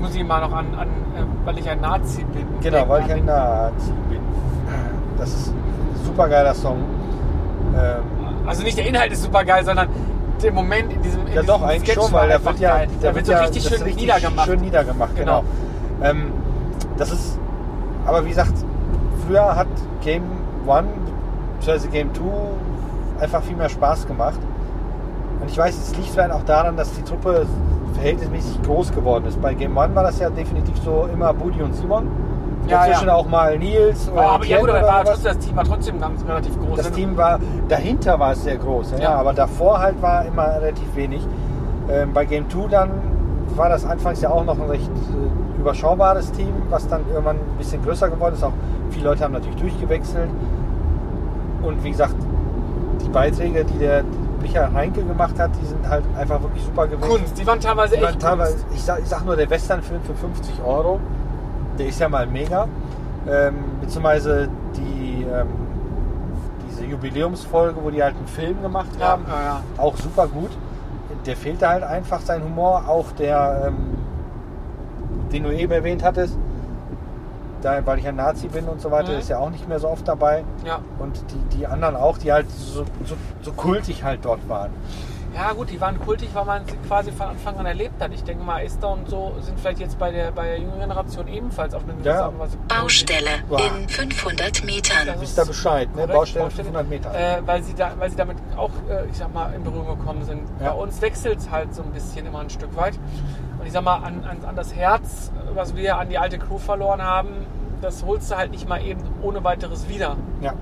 Muss 0.00 0.14
ich 0.14 0.24
mal 0.24 0.40
noch 0.40 0.52
an, 0.52 0.66
an 0.74 0.88
äh, 0.88 1.46
weil 1.46 1.58
ich 1.58 1.68
ein 1.68 1.80
Nazi 1.80 2.24
bin. 2.24 2.46
Genau, 2.60 2.88
weil 2.88 3.06
ich 3.06 3.12
ein 3.12 3.24
Nazi 3.24 3.92
bin. 4.08 4.20
Das 5.18 5.28
ist 5.30 5.48
ein 5.48 6.04
super 6.04 6.28
geiler 6.28 6.54
Song. 6.54 6.78
Ähm, 7.76 8.02
Also 8.46 8.62
nicht 8.62 8.76
der 8.76 8.86
Inhalt 8.86 9.12
ist 9.12 9.22
super 9.22 9.44
geil, 9.44 9.64
sondern 9.64 9.88
der 10.42 10.52
Moment 10.52 10.92
in 10.92 11.02
diesem 11.02 11.20
in 11.22 11.28
ja, 11.28 11.40
diesem 11.40 11.46
doch, 11.46 11.62
eigentlich 11.62 11.90
Sketch 11.90 12.04
schon, 12.04 12.12
weil 12.12 12.32
einfach 12.32 12.52
wird 12.52 12.60
ja. 12.60 12.82
Da 13.00 13.14
wird 13.14 13.26
so 13.26 13.32
ja 13.32 13.38
richtig 13.40 13.62
schön 13.62 13.82
richtig 13.82 13.96
niedergemacht. 13.96 14.46
Schön 14.46 14.60
niedergemacht, 14.60 15.16
genau. 15.16 15.44
Genau. 16.00 16.10
Ähm, 16.10 16.32
das 16.98 17.10
ist, 17.12 17.38
aber 18.04 18.24
wie 18.24 18.28
gesagt, 18.28 18.52
früher 19.26 19.56
hat 19.56 19.68
Game 20.02 20.24
One 20.66 20.88
bzw. 21.60 21.88
Game 21.88 22.12
2 22.14 22.22
einfach 23.20 23.42
viel 23.42 23.56
mehr 23.56 23.68
Spaß 23.68 24.06
gemacht. 24.06 24.38
Und 25.44 25.50
ich 25.50 25.58
weiß, 25.58 25.76
es 25.76 25.94
liegt 25.94 26.08
vielleicht 26.08 26.32
auch 26.32 26.42
daran, 26.44 26.74
dass 26.74 26.90
die 26.94 27.02
Truppe 27.02 27.44
verhältnismäßig 27.92 28.62
groß 28.62 28.92
geworden 28.94 29.26
ist. 29.26 29.42
Bei 29.42 29.52
Game 29.52 29.76
One 29.76 29.94
war 29.94 30.02
das 30.04 30.18
ja 30.18 30.30
definitiv 30.30 30.74
so 30.82 31.06
immer 31.12 31.34
Budi 31.34 31.60
und 31.60 31.74
Simon. 31.74 32.08
Ja, 32.66 32.86
Dazwischen 32.86 33.08
ja. 33.08 33.14
auch 33.14 33.28
mal 33.28 33.58
Nils 33.58 34.08
oder 34.10 34.22
aber 34.22 34.46
ja 34.46 34.58
gut, 34.58 34.70
aber 34.70 34.78
oder 34.78 34.88
war 34.88 35.04
trotzdem, 35.04 35.24
das 35.34 35.38
Team 35.40 35.56
war 35.56 35.64
trotzdem 35.64 36.00
ganz 36.00 36.24
relativ 36.26 36.58
groß. 36.58 36.78
Das 36.78 36.92
Team 36.92 37.14
war, 37.18 37.38
dahinter 37.68 38.18
war 38.18 38.32
es 38.32 38.42
sehr 38.42 38.56
groß, 38.56 38.92
ja, 38.92 38.98
Ja. 39.00 39.14
aber 39.16 39.34
davor 39.34 39.80
halt 39.80 40.00
war 40.00 40.24
immer 40.24 40.62
relativ 40.62 40.96
wenig. 40.96 41.20
Ähm, 41.90 42.14
bei 42.14 42.24
Game 42.24 42.48
2 42.48 42.68
dann 42.68 42.90
war 43.54 43.68
das 43.68 43.84
anfangs 43.84 44.22
ja 44.22 44.30
auch 44.30 44.46
noch 44.46 44.58
ein 44.58 44.70
recht 44.70 44.88
äh, 44.88 45.60
überschaubares 45.60 46.32
Team, 46.32 46.54
was 46.70 46.88
dann 46.88 47.02
irgendwann 47.12 47.36
ein 47.36 47.58
bisschen 47.58 47.84
größer 47.84 48.08
geworden 48.08 48.32
ist. 48.32 48.42
Auch 48.42 48.52
viele 48.88 49.10
Leute 49.10 49.24
haben 49.24 49.34
natürlich 49.34 49.56
durchgewechselt. 49.56 50.30
Und 51.60 51.84
wie 51.84 51.90
gesagt, 51.90 52.16
die 53.04 53.10
Beiträge, 53.10 53.66
die 53.66 53.78
der 53.78 54.04
Michael 54.44 54.72
Heinke 54.74 55.02
gemacht 55.02 55.38
hat, 55.38 55.50
die 55.60 55.66
sind 55.66 55.88
halt 55.88 56.04
einfach 56.18 56.40
wirklich 56.42 56.62
super 56.62 56.86
gewesen. 56.86 57.08
Kunst, 57.10 57.38
die 57.38 57.46
waren 57.46 57.60
teilweise 57.60 57.96
Die 57.96 58.02
waren 58.02 58.10
echt 58.10 58.20
teilweise, 58.22 58.52
Kunst. 58.56 58.66
ich, 58.74 58.82
sag, 58.84 58.98
ich 59.00 59.08
sag 59.08 59.24
nur, 59.24 59.36
der 59.36 59.48
Westernfilm 59.50 60.02
für 60.02 60.14
50 60.14 60.62
Euro, 60.64 61.00
der 61.78 61.86
ist 61.86 61.98
ja 61.98 62.08
mal 62.08 62.26
mega. 62.26 62.68
Ähm, 63.26 63.54
beziehungsweise 63.80 64.48
die, 64.76 65.22
ähm, 65.24 65.46
diese 66.70 66.84
Jubiläumsfolge, 66.84 67.76
wo 67.82 67.88
die 67.90 68.02
halt 68.02 68.16
einen 68.16 68.26
Film 68.26 68.60
gemacht 68.60 68.90
Ja, 69.00 69.08
haben, 69.08 69.24
ja, 69.28 69.42
ja. 69.42 69.60
auch 69.78 69.96
super 69.96 70.26
gut. 70.26 70.50
Der 71.24 71.36
fehlte 71.36 71.66
halt 71.66 71.82
einfach 71.82 72.20
sein 72.20 72.44
Humor, 72.44 72.84
auch 72.86 73.12
der, 73.12 73.64
ähm, 73.68 73.76
den 75.32 75.44
du 75.44 75.50
eben 75.50 75.72
erwähnt 75.72 76.04
hattest, 76.04 76.36
da, 77.64 77.84
weil 77.86 77.98
ich 77.98 78.06
ein 78.06 78.16
Nazi 78.16 78.48
bin 78.48 78.66
und 78.68 78.80
so 78.80 78.90
weiter, 78.90 79.12
Mhm. 79.12 79.18
ist 79.18 79.28
ja 79.30 79.38
auch 79.38 79.50
nicht 79.50 79.68
mehr 79.68 79.78
so 79.80 79.88
oft 79.88 80.06
dabei. 80.06 80.44
Ja. 80.64 80.80
Und 80.98 81.18
die, 81.30 81.56
die 81.58 81.66
anderen 81.66 81.96
auch, 81.96 82.18
die 82.18 82.32
halt 82.32 82.50
so, 82.50 82.84
so, 83.04 83.16
so 83.42 83.52
kultig 83.52 84.02
halt 84.04 84.24
dort 84.24 84.48
waren. 84.48 84.70
ja 85.34 85.52
gut, 85.52 85.68
die 85.70 85.80
waren 85.80 85.98
kultig, 85.98 86.28
weil 86.32 86.44
man 86.44 86.64
sie 86.64 86.76
quasi 86.86 87.10
von 87.10 87.26
Anfang 87.26 87.56
an 87.56 87.66
erlebt 87.66 88.00
hat. 88.00 88.12
Ich 88.12 88.22
denke 88.22 88.44
mal, 88.44 88.60
Esther 88.62 88.88
und 88.90 89.08
so 89.10 89.32
sind 89.40 89.58
vielleicht 89.58 89.80
jetzt 89.80 89.98
bei 89.98 90.12
der, 90.12 90.30
bei 90.30 90.46
der 90.46 90.58
jungen 90.60 90.78
Generation 90.78 91.26
ebenfalls 91.26 91.74
auf 91.74 91.82
eine 91.82 91.94
gewisse 91.94 92.08
Ja. 92.10 92.30
Baustelle 92.68 93.30
Wow. 93.48 93.60
in 93.80 93.88
500 93.88 94.64
Metern. 94.64 95.06
Das 95.06 95.20
Wisst 95.20 95.36
ihr 95.38 95.44
Bescheid, 95.44 95.88
ne? 95.96 96.06
Baustelle 96.06 96.48
500 96.50 96.88
Meter. 96.88 97.12
Äh, 97.12 97.42
weil, 97.44 97.62
sie 97.64 97.74
da, 97.74 97.92
weil 97.98 98.10
sie 98.10 98.16
damit 98.16 98.36
auch, 98.56 98.70
äh, 98.88 99.06
ich 99.10 99.16
sag 99.18 99.34
mal, 99.34 99.52
in 99.54 99.64
Berührung 99.64 99.98
gekommen 99.98 100.22
sind. 100.24 100.42
Ja. 100.60 100.70
Bei 100.70 100.74
uns 100.78 101.00
wechselt 101.02 101.38
es 101.40 101.50
halt 101.50 101.74
so 101.74 101.82
ein 101.82 101.90
bisschen 101.90 102.26
immer 102.26 102.38
ein 102.38 102.50
Stück 102.50 102.76
weit. 102.76 102.96
Und 103.64 103.68
ich 103.68 103.72
sag 103.72 103.82
mal, 103.82 103.94
an, 103.96 104.22
an, 104.30 104.44
an 104.46 104.56
das 104.56 104.74
Herz, 104.74 105.32
was 105.54 105.74
wir 105.74 105.96
an 105.96 106.10
die 106.10 106.18
alte 106.18 106.36
Crew 106.38 106.58
verloren 106.58 107.00
haben, 107.00 107.30
das 107.80 108.04
holst 108.04 108.30
du 108.30 108.36
halt 108.36 108.50
nicht 108.50 108.68
mal 108.68 108.84
eben 108.84 109.00
ohne 109.22 109.42
weiteres 109.42 109.88
wieder. 109.88 110.18
Ja. 110.42 110.52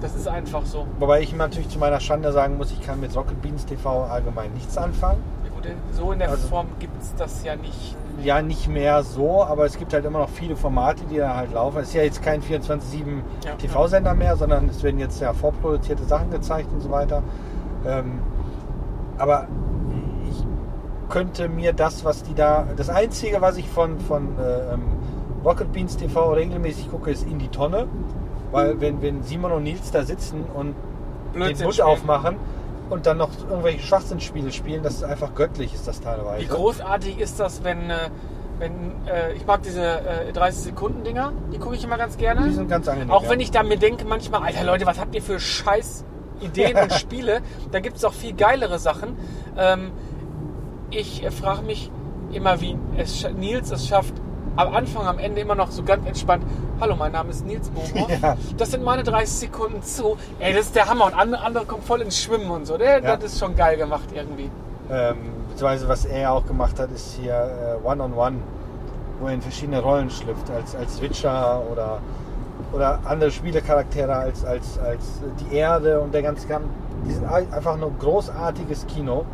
Das 0.00 0.14
ist 0.16 0.26
einfach 0.26 0.64
so. 0.64 0.86
Wobei 0.98 1.20
ich 1.20 1.36
natürlich 1.36 1.68
zu 1.68 1.78
meiner 1.78 2.00
Schande 2.00 2.32
sagen 2.32 2.56
muss, 2.56 2.72
ich 2.72 2.80
kann 2.80 3.00
mit 3.00 3.14
Rocket 3.14 3.42
Beans 3.42 3.66
TV 3.66 4.04
allgemein 4.04 4.50
nichts 4.54 4.78
anfangen. 4.78 5.22
Ja, 5.44 5.50
gut, 5.50 5.76
so 5.92 6.10
in 6.10 6.18
der 6.18 6.30
Also- 6.30 6.48
Form 6.48 6.68
gibt 6.78 7.02
es 7.02 7.14
das 7.16 7.44
ja 7.44 7.54
nicht. 7.54 7.94
Ja, 8.22 8.40
nicht 8.40 8.66
mehr 8.66 9.02
so, 9.02 9.44
aber 9.44 9.66
es 9.66 9.76
gibt 9.76 9.92
halt 9.92 10.06
immer 10.06 10.20
noch 10.20 10.30
viele 10.30 10.56
Formate, 10.56 11.04
die 11.04 11.18
da 11.18 11.36
halt 11.36 11.52
laufen. 11.52 11.80
Es 11.82 11.88
ist 11.88 11.94
ja 11.96 12.02
jetzt 12.02 12.22
kein 12.22 12.40
24-7 12.40 13.20
Ja. 13.44 13.52
TV-Sender 13.56 14.14
mehr, 14.14 14.36
sondern 14.36 14.70
es 14.70 14.82
werden 14.82 14.98
jetzt 14.98 15.20
ja 15.20 15.34
vorproduzierte 15.34 16.04
Sachen 16.04 16.30
gezeigt 16.30 16.72
und 16.72 16.80
so 16.80 16.90
weiter. 16.90 17.22
Ähm, 17.86 18.20
aber 19.18 19.48
könnte 21.08 21.48
mir 21.48 21.72
das, 21.72 22.04
was 22.04 22.22
die 22.22 22.34
da. 22.34 22.66
Das 22.76 22.88
Einzige, 22.88 23.40
was 23.40 23.56
ich 23.56 23.68
von, 23.68 24.00
von 24.00 24.38
äh, 24.38 24.74
ähm, 24.74 24.82
Rocket 25.44 25.72
Beans 25.72 25.96
TV 25.96 26.32
regelmäßig 26.32 26.90
gucke, 26.90 27.10
ist 27.10 27.24
in 27.24 27.38
die 27.38 27.48
Tonne. 27.48 27.86
Weil 28.52 28.80
wenn, 28.80 29.02
wenn 29.02 29.22
Simon 29.22 29.52
und 29.52 29.64
Nils 29.64 29.90
da 29.90 30.04
sitzen 30.04 30.44
und 30.54 30.74
den 31.34 31.58
Mund 31.58 31.80
aufmachen 31.80 32.36
und 32.88 33.06
dann 33.06 33.18
noch 33.18 33.30
irgendwelche 33.48 33.80
Schwachsinnsspiele 33.80 34.52
spielen, 34.52 34.82
das 34.82 34.94
ist 34.94 35.04
einfach 35.04 35.34
göttlich, 35.34 35.74
ist 35.74 35.86
das 35.88 36.00
teilweise. 36.00 36.42
Wie 36.42 36.46
großartig 36.46 37.18
ist 37.18 37.40
das, 37.40 37.64
wenn, 37.64 37.90
äh, 37.90 38.10
wenn 38.58 38.92
äh, 39.06 39.32
ich 39.32 39.44
mag 39.46 39.62
diese 39.62 39.82
äh, 39.82 40.32
30 40.32 40.62
Sekunden 40.62 41.04
Dinger, 41.04 41.32
die 41.52 41.58
gucke 41.58 41.74
ich 41.74 41.84
immer 41.84 41.98
ganz 41.98 42.16
gerne. 42.16 42.46
Die 42.46 42.54
sind 42.54 42.68
ganz 42.68 42.88
angenehm. 42.88 43.10
Auch 43.10 43.24
ja. 43.24 43.30
wenn 43.30 43.40
ich 43.40 43.50
da 43.50 43.62
mir 43.62 43.78
denke 43.78 44.04
manchmal, 44.04 44.42
Alter 44.42 44.64
Leute, 44.64 44.86
was 44.86 45.00
habt 45.00 45.14
ihr 45.14 45.22
für 45.22 45.38
scheiß 45.38 46.04
Ideen 46.40 46.76
und 46.82 46.92
Spiele? 46.92 47.40
Da 47.72 47.80
gibt 47.80 47.96
es 47.96 48.04
auch 48.04 48.14
viel 48.14 48.34
geilere 48.34 48.78
Sachen. 48.78 49.16
Ähm, 49.56 49.90
ich 50.90 51.24
äh, 51.24 51.30
frage 51.30 51.62
mich 51.62 51.90
immer, 52.32 52.60
wie 52.60 52.76
es, 52.96 53.26
Nils 53.38 53.70
es 53.70 53.86
schafft, 53.88 54.14
am 54.56 54.74
Anfang, 54.74 55.06
am 55.06 55.18
Ende 55.18 55.40
immer 55.42 55.54
noch 55.54 55.70
so 55.70 55.82
ganz 55.82 56.06
entspannt. 56.06 56.42
Hallo, 56.80 56.96
mein 56.96 57.12
Name 57.12 57.30
ist 57.30 57.44
Nils 57.46 57.68
Bohmhoff. 57.70 58.10
Ja. 58.22 58.36
Das 58.56 58.70
sind 58.70 58.84
meine 58.84 59.02
30 59.02 59.28
Sekunden 59.28 59.82
zu. 59.82 60.16
Ey, 60.38 60.52
das 60.54 60.66
ist 60.66 60.76
der 60.76 60.88
Hammer. 60.88 61.06
Und 61.06 61.14
andere, 61.14 61.42
andere 61.44 61.64
kommen 61.66 61.82
voll 61.82 62.00
ins 62.00 62.20
Schwimmen 62.22 62.50
und 62.50 62.66
so. 62.66 62.76
Der, 62.78 63.02
Ja. 63.02 63.16
Das 63.16 63.32
ist 63.32 63.38
schon 63.40 63.54
geil 63.54 63.76
gemacht 63.76 64.08
irgendwie. 64.14 64.50
Ähm, 64.90 65.16
beziehungsweise 65.50 65.88
was 65.88 66.04
er 66.06 66.32
auch 66.32 66.46
gemacht 66.46 66.78
hat, 66.78 66.90
ist 66.92 67.18
hier 67.20 67.34
äh, 67.84 67.86
One-on-One, 67.86 68.36
wo 69.20 69.26
er 69.26 69.34
in 69.34 69.42
verschiedene 69.42 69.80
Rollen 69.80 70.10
schlüpft, 70.10 70.50
als, 70.50 70.74
als 70.76 71.00
Witcher 71.02 71.62
oder 71.70 71.98
oder 72.72 72.98
andere 73.04 73.30
Spielecharaktere 73.30 74.14
als, 74.14 74.44
als, 74.44 74.78
als 74.78 75.20
die 75.40 75.54
Erde 75.56 76.00
und 76.00 76.12
der 76.12 76.22
ganze 76.22 76.48
Kampf. 76.48 76.66
Die 77.06 77.12
sind 77.12 77.24
ein- 77.26 77.50
einfach 77.52 77.76
nur 77.76 77.92
großartiges 77.98 78.86
Kino. 78.86 79.24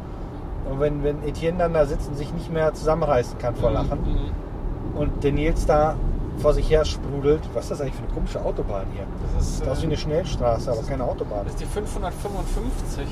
Und 0.70 0.80
wenn, 0.80 1.02
wenn 1.02 1.22
Etienne 1.24 1.58
dann 1.58 1.74
da 1.74 1.86
sitzt 1.86 2.08
und 2.08 2.16
sich 2.16 2.32
nicht 2.32 2.52
mehr 2.52 2.72
zusammenreißen 2.72 3.38
kann 3.38 3.54
vor 3.56 3.70
Lachen 3.70 3.98
Mhm. 4.00 4.96
und 5.00 5.24
der 5.24 5.32
Nils 5.32 5.66
da 5.66 5.96
vor 6.38 6.54
sich 6.54 6.70
her 6.70 6.84
sprudelt, 6.84 7.40
was 7.54 7.64
ist 7.64 7.70
das 7.72 7.80
eigentlich 7.82 7.94
für 7.94 8.04
eine 8.04 8.12
komische 8.14 8.40
Autobahn 8.44 8.86
hier? 8.94 9.04
Das 9.36 9.44
ist, 9.46 9.66
Das 9.66 9.78
ist 9.78 9.82
wie 9.82 9.86
äh, 9.86 9.88
eine 9.90 9.96
Schnellstraße, 9.98 10.70
aber 10.72 10.82
keine 10.82 11.04
Autobahn. 11.04 11.40
das 11.44 11.54
ist 11.54 11.60
die 11.60 11.66
555. 11.66 13.06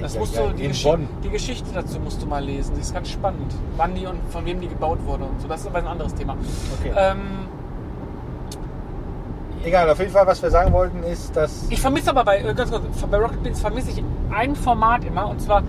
Das 0.00 0.14
Ei, 0.14 0.18
musst 0.20 0.38
ei, 0.38 0.46
du, 0.46 0.54
die, 0.54 0.68
Gesch 0.68 0.84
Bonn. 0.84 1.08
die 1.24 1.30
Geschichte 1.30 1.68
dazu 1.74 1.98
musst 1.98 2.22
du 2.22 2.26
mal 2.26 2.44
lesen. 2.44 2.74
Die 2.76 2.80
ist 2.82 2.94
ganz 2.94 3.08
spannend. 3.10 3.52
Wann 3.76 3.94
die 3.96 4.06
und 4.06 4.20
von 4.30 4.44
wem 4.44 4.60
die 4.60 4.68
gebaut 4.68 4.98
wurde 5.06 5.24
und 5.24 5.40
so. 5.40 5.48
Das 5.48 5.60
ist 5.62 5.66
aber 5.66 5.78
ein 5.78 5.86
anderes 5.88 6.14
Thema. 6.14 6.36
Okay. 6.78 6.92
Ähm, 6.96 7.18
Egal, 9.64 9.90
auf 9.90 9.98
jeden 9.98 10.12
Fall, 10.12 10.24
was 10.26 10.40
wir 10.40 10.50
sagen 10.50 10.72
wollten, 10.72 11.02
ist, 11.02 11.34
dass. 11.36 11.66
ich 11.68 11.80
vermisse 11.80 12.10
aber 12.10 12.24
bei, 12.24 12.38
äh, 12.38 12.54
ganz 12.54 12.70
kurz, 12.70 12.84
bei 13.10 13.16
Rocket 13.18 13.42
Beans 13.42 13.60
vermisse 13.60 13.90
ich 13.90 14.02
ein 14.30 14.54
Format 14.54 15.04
immer 15.04 15.28
und 15.28 15.40
zwar, 15.40 15.64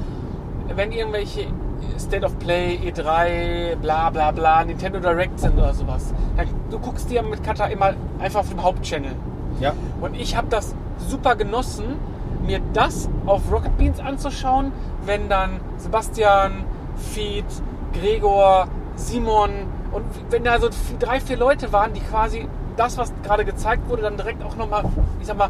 wenn 0.76 0.92
irgendwelche 0.92 1.48
State 1.98 2.26
of 2.26 2.38
Play, 2.40 2.80
E3, 2.84 3.76
bla 3.78 4.10
bla 4.10 4.32
bla, 4.32 4.64
Nintendo 4.64 5.00
Direct 5.00 5.40
sind 5.40 5.58
oder 5.58 5.74
sowas. 5.74 6.14
Dann, 6.38 6.48
du 6.70 6.80
guckst 6.80 7.10
dir 7.10 7.22
mit 7.24 7.44
Kata 7.44 7.66
immer 7.66 7.94
einfach 8.20 8.42
auf 8.42 8.50
dem 8.50 8.64
Hauptchannel. 8.64 9.16
Ja, 9.60 9.74
Und 10.00 10.16
ich 10.16 10.36
habe 10.36 10.48
das 10.50 10.74
super 11.08 11.36
genossen, 11.36 11.98
mir 12.46 12.62
das 12.74 13.10
auf 13.26 13.52
Rocket 13.52 13.78
Beans 13.78 14.00
anzuschauen, 14.00 14.72
wenn 15.06 15.28
dann 15.28 15.60
Sebastian, 15.78 16.64
Fied, 16.96 17.46
Gregor, 17.94 18.68
Simon 18.96 19.50
und 19.92 20.06
wenn 20.30 20.44
da 20.44 20.60
so 20.60 20.70
drei, 21.00 21.20
vier 21.20 21.38
Leute 21.38 21.74
waren, 21.74 21.94
die 21.94 22.02
quasi 22.02 22.48
das, 22.78 22.98
was 22.98 23.14
gerade 23.24 23.44
gezeigt 23.44 23.90
wurde, 23.90 24.04
dann 24.04 24.16
direkt 24.18 24.44
auch 24.44 24.56
nochmal, 24.56 24.84
ich 25.20 25.28
sag 25.28 25.38
mal, 25.38 25.50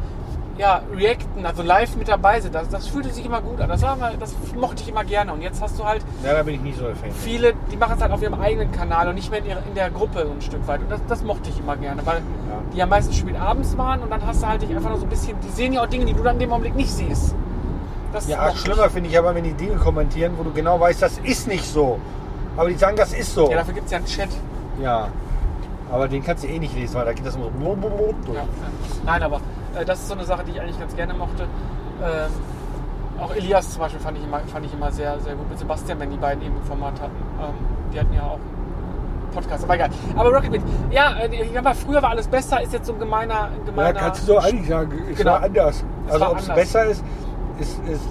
ja, 0.59 0.81
reacten, 0.93 1.45
also 1.45 1.63
live 1.63 1.95
mit 1.95 2.09
dabei 2.09 2.41
sind. 2.41 2.53
Das, 2.53 2.67
das 2.67 2.87
fühlte 2.87 3.09
sich 3.13 3.25
immer 3.25 3.41
gut 3.41 3.61
an. 3.61 3.69
Das, 3.69 3.81
war 3.81 3.97
das 4.19 4.35
mochte 4.53 4.83
ich 4.83 4.89
immer 4.89 5.05
gerne. 5.05 5.31
Und 5.31 5.41
jetzt 5.41 5.61
hast 5.61 5.79
du 5.79 5.85
halt 5.85 6.03
ja, 6.23 6.33
da 6.33 6.43
bin 6.43 6.55
ich 6.55 6.61
nicht 6.61 6.77
so 6.77 6.85
der 6.85 6.95
Fan. 6.97 7.11
viele, 7.11 7.53
die 7.71 7.77
machen 7.77 7.93
es 7.95 8.01
halt 8.01 8.11
auf 8.11 8.21
ihrem 8.21 8.39
eigenen 8.39 8.69
Kanal 8.71 9.07
und 9.07 9.15
nicht 9.15 9.31
mehr 9.31 9.39
in, 9.39 9.45
ihrer, 9.45 9.65
in 9.65 9.73
der 9.73 9.89
Gruppe 9.89 10.25
so 10.25 10.31
ein 10.31 10.41
Stück 10.41 10.67
weit. 10.67 10.81
Und 10.81 10.91
das, 10.91 10.99
das 11.07 11.23
mochte 11.23 11.49
ich 11.49 11.59
immer 11.59 11.77
gerne, 11.77 12.05
weil 12.05 12.21
die 12.73 12.77
ja 12.77 12.85
meistens 12.85 13.15
spät 13.17 13.39
abends 13.39 13.77
waren 13.77 14.01
und 14.01 14.09
dann 14.11 14.25
hast 14.25 14.43
du 14.43 14.47
halt 14.47 14.61
dich 14.61 14.69
einfach 14.75 14.89
nur 14.89 14.99
so 14.99 15.05
ein 15.05 15.09
bisschen, 15.09 15.37
die 15.41 15.49
sehen 15.49 15.71
ja 15.71 15.81
auch 15.83 15.87
Dinge, 15.87 16.05
die 16.05 16.13
du 16.13 16.23
dann 16.23 16.35
in 16.35 16.41
dem 16.41 16.51
Augenblick 16.51 16.75
nicht 16.75 16.91
siehst. 16.91 17.33
Das 18.11 18.27
Ja, 18.27 18.53
schlimmer 18.53 18.89
finde 18.89 19.09
ich 19.09 19.17
aber, 19.17 19.33
wenn 19.35 19.45
die 19.45 19.53
Dinge 19.53 19.77
kommentieren, 19.77 20.33
wo 20.37 20.43
du 20.43 20.51
genau 20.51 20.79
weißt, 20.79 21.01
das 21.01 21.19
ist 21.19 21.47
nicht 21.47 21.65
so. 21.65 21.99
Aber 22.57 22.67
die 22.67 22.75
sagen, 22.75 22.97
das 22.97 23.13
ist 23.13 23.33
so. 23.33 23.49
Ja, 23.49 23.57
dafür 23.59 23.75
gibt 23.75 23.85
es 23.85 23.91
ja 23.91 23.97
einen 23.99 24.07
Chat. 24.07 24.29
Ja. 24.81 25.07
Aber 25.91 26.07
den 26.07 26.23
kannst 26.23 26.43
du 26.43 26.47
eh 26.47 26.59
nicht 26.59 26.75
lesen, 26.75 26.95
weil 26.95 27.05
da 27.05 27.13
geht 27.13 27.25
das 27.25 27.35
immer 27.35 27.45
so 27.45 28.13
durch. 28.25 28.35
Ja. 28.35 28.43
Nein, 29.05 29.23
aber 29.23 29.39
äh, 29.77 29.85
das 29.85 29.99
ist 29.99 30.07
so 30.07 30.13
eine 30.13 30.23
Sache, 30.25 30.43
die 30.45 30.51
ich 30.51 30.61
eigentlich 30.61 30.79
ganz 30.79 30.95
gerne 30.95 31.13
mochte. 31.13 31.43
Ähm, 32.03 32.31
auch 33.19 33.35
Elias 33.35 33.71
zum 33.71 33.81
Beispiel 33.81 33.99
fand 33.99 34.17
ich 34.17 34.23
immer, 34.23 34.39
fand 34.39 34.65
ich 34.65 34.73
immer 34.73 34.91
sehr, 34.91 35.19
sehr 35.19 35.35
gut 35.35 35.49
mit 35.49 35.59
Sebastian, 35.59 35.99
wenn 35.99 36.09
die 36.09 36.17
beiden 36.17 36.41
eben 36.43 36.55
ein 36.55 36.63
Format 36.63 37.01
hatten. 37.01 37.15
Ähm, 37.41 37.53
die 37.93 37.99
hatten 37.99 38.13
ja 38.13 38.23
auch 38.23 38.39
Podcast, 39.33 39.63
aber 39.63 39.75
egal. 39.75 39.89
Aber 40.15 40.29
Rocket 40.31 40.51
Beans, 40.51 40.63
ja, 40.89 41.11
äh, 41.19 41.43
ich 41.43 41.51
glaube, 41.51 41.73
früher 41.75 42.01
war 42.01 42.11
alles 42.11 42.27
besser, 42.27 42.61
ist 42.61 42.73
jetzt 42.73 42.87
so 42.87 42.93
ein 42.93 42.99
gemeiner, 42.99 43.45
ein 43.45 43.51
Ja, 43.59 43.65
gemeiner 43.65 43.99
kannst 43.99 44.21
du 44.23 44.33
so 44.33 44.37
eigentlich 44.39 44.67
sagen, 44.67 44.91
es 45.11 45.17
Genau. 45.17 45.31
war 45.31 45.43
anders. 45.43 45.83
Es 46.07 46.13
also 46.13 46.29
ob 46.31 46.39
es 46.39 46.47
besser 46.47 46.85
ist, 46.85 47.03
ist, 47.59 47.79
ist, 47.87 47.89
ist 47.91 48.09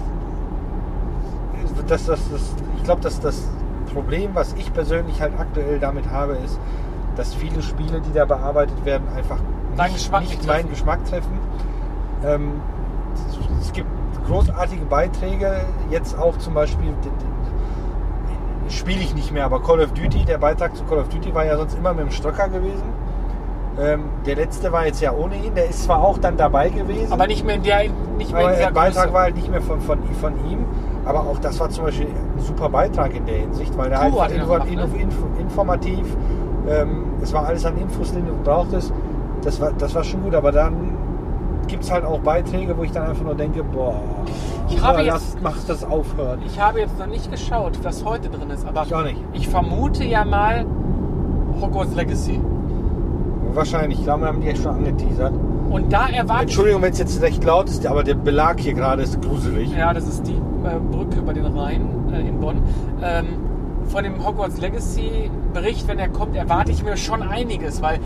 das, 1.87 2.05
das, 2.05 2.19
das, 2.31 2.41
ich 2.77 2.83
glaube, 2.83 3.01
dass 3.01 3.19
das 3.19 3.47
Problem, 3.93 4.31
was 4.33 4.53
ich 4.53 4.71
persönlich 4.73 5.19
halt 5.21 5.33
aktuell 5.39 5.79
damit 5.79 6.09
habe, 6.09 6.33
ist, 6.45 6.59
dass 7.15 7.33
viele 7.33 7.61
Spiele, 7.61 7.99
die 8.01 8.13
da 8.13 8.25
bearbeitet 8.25 8.85
werden, 8.85 9.07
einfach 9.15 9.39
Deinen 9.79 9.93
nicht, 9.93 10.03
Geschmack 10.03 10.21
nicht 10.21 10.31
nicht 10.31 10.47
meinen 10.47 10.57
treffen. 10.59 10.69
Geschmack 10.69 11.05
treffen. 11.05 11.39
Ähm, 12.25 12.51
es- 13.61 13.71
gibt 13.73 13.87
großartige 14.27 14.85
Beiträge, 14.85 15.61
jetzt 15.89 16.17
auch 16.17 16.37
zum 16.37 16.53
Beispiel, 16.53 16.93
spiele 18.69 18.99
ich 18.99 19.15
nicht 19.15 19.31
mehr, 19.31 19.45
aber 19.45 19.61
Call 19.61 19.79
of 19.79 19.91
Duty, 19.93 20.25
der 20.25 20.37
Beitrag 20.37 20.75
zu 20.75 20.83
Call 20.83 20.99
of 20.99 21.09
Duty 21.09 21.33
war 21.33 21.45
ja 21.45 21.57
sonst 21.57 21.75
immer 21.77 21.93
mit 21.93 22.05
dem 22.05 22.11
Stöcker 22.11 22.47
gewesen. 22.49 22.83
Ähm, 23.79 24.03
der 24.25 24.35
letzte 24.35 24.71
war 24.71 24.85
jetzt 24.85 25.01
ja 25.01 25.13
ohne 25.13 25.35
ihn, 25.37 25.55
der 25.55 25.69
ist 25.69 25.83
zwar 25.83 26.03
auch 26.03 26.17
dann 26.17 26.35
dabei 26.37 26.69
gewesen. 26.69 27.11
Aber 27.13 27.27
nicht 27.27 27.45
mehr 27.45 27.55
in 27.55 27.63
der, 27.63 27.83
nicht 28.17 28.31
mehr 28.31 28.41
Aber 28.41 28.49
in 28.49 28.55
dieser 28.57 28.67
der 28.67 28.73
Beitrag 28.73 29.03
Größe. 29.05 29.13
war 29.13 29.21
halt 29.23 29.35
nicht 29.35 29.49
mehr 29.49 29.61
von, 29.61 29.79
von, 29.81 29.99
von 30.19 30.33
ihm. 30.49 30.65
Aber 31.05 31.21
auch 31.21 31.39
das 31.39 31.59
war 31.59 31.69
zum 31.69 31.85
Beispiel 31.85 32.07
ein 32.07 32.39
super 32.43 32.69
Beitrag 32.69 33.15
in 33.15 33.25
der 33.25 33.37
Hinsicht, 33.37 33.75
weil 33.77 33.89
der 33.89 33.99
Kuro 33.99 34.19
einfach 34.19 34.25
hat 34.25 34.31
ihn 34.31 34.41
info, 34.41 34.53
gemacht, 34.53 34.69
ne? 34.69 34.81
info, 34.81 34.95
info, 34.97 35.25
informativ, 35.39 36.17
ähm, 36.67 37.05
es 37.21 37.31
war 37.33 37.45
alles 37.47 37.65
an 37.65 37.77
Infos, 37.77 38.11
die 38.11 38.21
du 38.21 38.35
brauchtest. 38.43 38.93
Das 39.43 39.59
war, 39.61 39.71
das 39.77 39.95
war 39.95 40.03
schon 40.03 40.23
gut, 40.23 40.35
aber 40.35 40.51
dann 40.51 40.73
gibt 41.67 41.83
es 41.83 41.91
halt 41.91 42.03
auch 42.03 42.19
Beiträge, 42.19 42.77
wo 42.77 42.83
ich 42.83 42.91
dann 42.91 43.07
einfach 43.07 43.23
nur 43.23 43.35
denke, 43.35 43.63
boah, 43.63 43.95
Ich 44.69 44.81
habe 44.81 45.03
ja, 45.03 45.13
jetzt- 45.13 45.37
mach 45.41 45.55
das 45.67 45.83
aufhören. 45.83 46.39
Ich 46.45 46.59
habe 46.59 46.79
jetzt 46.79 46.97
noch 46.99 47.07
nicht 47.07 47.31
geschaut, 47.31 47.79
was 47.83 48.03
heute 48.03 48.29
drin 48.29 48.49
ist, 48.49 48.65
aber 48.67 48.83
Ich 48.83 48.93
auch 48.93 49.03
nicht. 49.03 49.17
ich 49.33 49.47
vermute 49.47 50.03
ja 50.03 50.25
mal 50.25 50.65
Hogwarts 51.61 51.95
Legacy. 51.95 52.39
Wahrscheinlich, 53.53 53.99
ich 53.99 54.05
glaube, 54.05 54.21
wir 54.21 54.27
haben 54.27 54.41
die 54.41 54.47
echt 54.47 54.61
schon 54.61 54.75
angeteasert. 54.75 55.33
Und 55.69 55.91
da 55.93 56.07
erwarte 56.07 56.33
ich 56.45 56.49
Entschuldigung, 56.49 56.81
wenn 56.81 56.91
es 56.93 56.99
jetzt 56.99 57.21
recht 57.21 57.43
laut 57.43 57.67
ist, 57.69 57.85
aber 57.85 58.03
der 58.03 58.15
Belag 58.15 58.59
hier 58.59 58.73
gerade 58.73 59.03
ist 59.03 59.21
gruselig. 59.21 59.71
Ja, 59.75 59.93
das 59.93 60.07
ist 60.07 60.27
die 60.27 60.33
äh, 60.33 60.79
Brücke 60.91 61.19
über 61.19 61.33
den 61.33 61.45
Rhein 61.45 61.87
äh, 62.11 62.27
in 62.27 62.39
Bonn. 62.39 62.61
Ähm, 63.03 63.25
von 63.85 64.03
dem 64.03 64.25
Hogwarts 64.25 64.59
Legacy 64.59 65.29
Bericht, 65.53 65.87
wenn 65.87 65.97
er 65.99 66.09
kommt, 66.09 66.35
erwarte 66.35 66.71
ich 66.71 66.83
mir 66.83 66.95
schon 66.97 67.21
einiges, 67.23 67.81
weil 67.81 67.99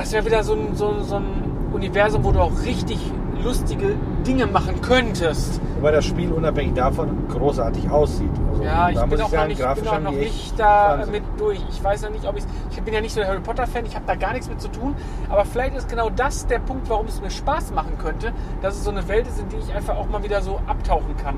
das 0.00 0.12
wäre 0.12 0.24
wieder 0.26 0.42
so 0.44 0.54
ein, 0.54 0.74
so, 0.74 1.00
so 1.02 1.16
ein 1.16 1.70
Universum, 1.72 2.24
wo 2.24 2.32
du 2.32 2.40
auch 2.40 2.62
richtig 2.64 2.98
lustige 3.42 3.94
Dinge 4.26 4.46
machen 4.46 4.80
könntest. 4.82 5.60
Wobei 5.76 5.92
das 5.92 6.04
Spiel 6.06 6.32
unabhängig 6.32 6.74
davon 6.74 7.28
großartig 7.28 7.88
aussieht. 7.88 8.30
Also, 8.50 8.64
Ja, 8.64 8.88
ich 8.90 8.96
bin 9.00 9.12
auch 9.12 9.18
noch 9.18 9.28
sagen, 9.30 9.48
nicht, 9.48 9.60
grafisch 9.60 9.84
bin 9.84 9.92
auch 9.92 10.00
noch 10.00 10.10
nicht 10.10 10.58
da 10.58 11.04
mit 11.10 11.22
durch. 11.38 11.60
Ich 11.70 11.84
weiß 11.84 12.02
noch 12.02 12.10
nicht, 12.10 12.26
ob 12.26 12.36
ich's- 12.36 12.48
ich 12.72 12.82
bin 12.82 12.92
ja 12.94 13.00
nicht 13.00 13.14
so 13.14 13.20
der 13.20 13.28
Harry 13.28 13.38
Potter 13.40 13.66
Fan, 13.68 13.86
ich 13.86 13.94
habe 13.94 14.04
da 14.08 14.16
gar 14.16 14.32
nichts 14.32 14.48
mit 14.48 14.60
zu 14.60 14.66
tun, 14.68 14.96
aber 15.28 15.44
vielleicht 15.44 15.76
ist 15.76 15.88
genau 15.88 16.10
das 16.10 16.48
der 16.48 16.58
Punkt, 16.58 16.90
warum 16.90 17.06
es 17.06 17.20
mir 17.20 17.30
Spaß 17.30 17.70
machen 17.72 17.96
könnte, 17.98 18.32
dass 18.60 18.74
es 18.74 18.82
so 18.84 18.90
eine 18.90 19.06
Welt 19.06 19.28
ist, 19.28 19.38
in 19.38 19.48
die 19.50 19.56
ich 19.56 19.72
einfach 19.72 19.96
auch 19.96 20.08
mal 20.08 20.24
wieder 20.24 20.42
so 20.42 20.58
abtauchen 20.66 21.16
kann. 21.22 21.36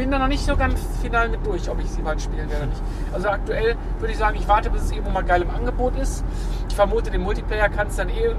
Ich 0.00 0.04
bin 0.06 0.12
da 0.12 0.18
noch 0.18 0.28
nicht 0.28 0.46
so 0.46 0.56
ganz 0.56 0.80
final 1.02 1.28
mit 1.28 1.44
durch, 1.44 1.68
ob 1.68 1.78
ich 1.78 1.90
sie 1.90 2.00
mal 2.00 2.18
spielen 2.18 2.48
werde 2.48 2.62
oder 2.62 2.70
nicht. 2.70 2.82
Also 3.12 3.28
aktuell 3.28 3.76
würde 3.98 4.12
ich 4.12 4.18
sagen, 4.18 4.34
ich 4.40 4.48
warte, 4.48 4.70
bis 4.70 4.84
es 4.84 4.92
irgendwo 4.92 5.10
mal 5.10 5.22
geil 5.22 5.42
im 5.42 5.50
Angebot 5.50 5.94
ist. 5.98 6.24
Ich 6.70 6.74
vermute, 6.74 7.10
den 7.10 7.20
Multiplayer 7.20 7.68
kannst 7.68 7.98
du 7.98 8.04
dann 8.04 8.08
eh 8.08 8.34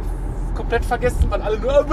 komplett 0.56 0.84
vergessen, 0.84 1.28
weil 1.30 1.40
alle 1.44 1.60
nur 1.60 1.86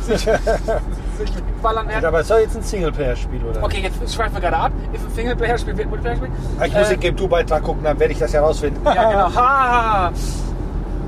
sich, 0.00 0.18
sich 1.18 1.32
ballern 1.62 1.86
werden. 1.88 2.04
aber 2.04 2.18
es 2.18 2.26
soll 2.26 2.40
jetzt 2.40 2.56
ein 2.56 2.62
Singleplayer-Spiel, 2.64 3.44
oder? 3.44 3.62
Okay, 3.62 3.82
jetzt 3.82 4.12
schweifen 4.12 4.34
wir 4.34 4.40
gerade 4.40 4.56
ab. 4.56 4.72
Ist 4.92 5.04
ein 5.04 5.12
Singleplayer-Spiel, 5.14 5.76
wird 5.76 5.86
ein 5.86 5.90
Multiplayer-Spiel? 5.90 6.30
Ah, 6.58 6.64
Ich 6.64 6.74
muss 6.74 6.90
Äh, 6.90 6.96
den 6.96 7.00
Game 7.00 7.16
2-Beitrag 7.16 7.62
gucken, 7.62 7.84
dann 7.84 8.00
werde 8.00 8.12
ich 8.12 8.18
das 8.18 8.34
herausfinden. 8.34 8.80
Ja, 8.84 8.92
genau. 9.08 9.34
Ha! 9.36 10.12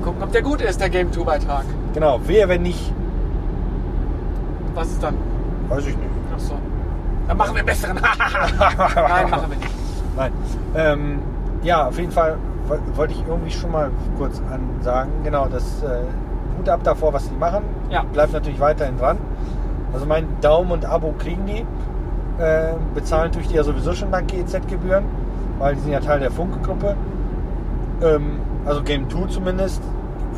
Gucken, 0.05 0.23
ob 0.23 0.31
der 0.31 0.41
gut 0.41 0.61
ist, 0.61 0.79
der 0.79 0.89
Game 0.89 1.11
2-Beitrag. 1.11 1.65
Genau, 1.93 2.21
wer, 2.25 2.47
wenn 2.47 2.61
nicht, 2.61 2.93
Was 4.73 4.87
ist 4.87 5.03
dann? 5.03 5.15
weiß 5.67 5.81
ich 5.85 5.97
nicht. 5.97 6.09
Dann 7.29 7.37
machen 7.37 7.53
wir 7.53 7.59
einen 7.59 7.65
besseren. 7.67 7.95
Nein, 8.95 9.29
machen 9.29 9.49
wir 9.51 9.57
nicht. 9.57 9.71
Nein. 10.17 10.31
Ähm, 10.75 11.19
ja, 11.61 11.87
auf 11.87 11.97
jeden 11.99 12.11
Fall 12.11 12.37
woll- 12.67 12.81
wollte 12.95 13.13
ich 13.13 13.23
irgendwie 13.27 13.51
schon 13.51 13.71
mal 13.71 13.91
kurz 14.17 14.41
ansagen. 14.51 15.11
Genau, 15.23 15.45
das 15.47 15.83
äh, 15.83 16.01
Hut 16.57 16.67
ab 16.67 16.79
davor, 16.83 17.13
was 17.13 17.29
die 17.29 17.35
machen. 17.35 17.61
Ja. 17.91 18.01
Bleibt 18.01 18.33
natürlich 18.33 18.59
weiterhin 18.59 18.97
dran. 18.97 19.17
Also 19.93 20.07
mein 20.07 20.25
Daumen 20.41 20.71
und 20.71 20.85
Abo 20.85 21.13
kriegen 21.19 21.45
die. 21.45 21.65
Äh, 22.41 22.73
bezahlen 22.95 23.31
tue 23.31 23.41
ich 23.43 23.47
die 23.49 23.55
ja 23.55 23.63
sowieso 23.63 23.93
schon 23.93 24.11
dank 24.11 24.27
GEZ-Gebühren, 24.29 25.03
weil 25.59 25.75
die 25.75 25.81
sind 25.81 25.91
ja 25.91 25.99
Teil 25.99 26.19
der 26.21 26.31
Funkgruppe. 26.31 26.95
Ähm, 28.01 28.39
also 28.65 28.81
Game 28.81 29.07
2 29.09 29.27
zumindest. 29.27 29.83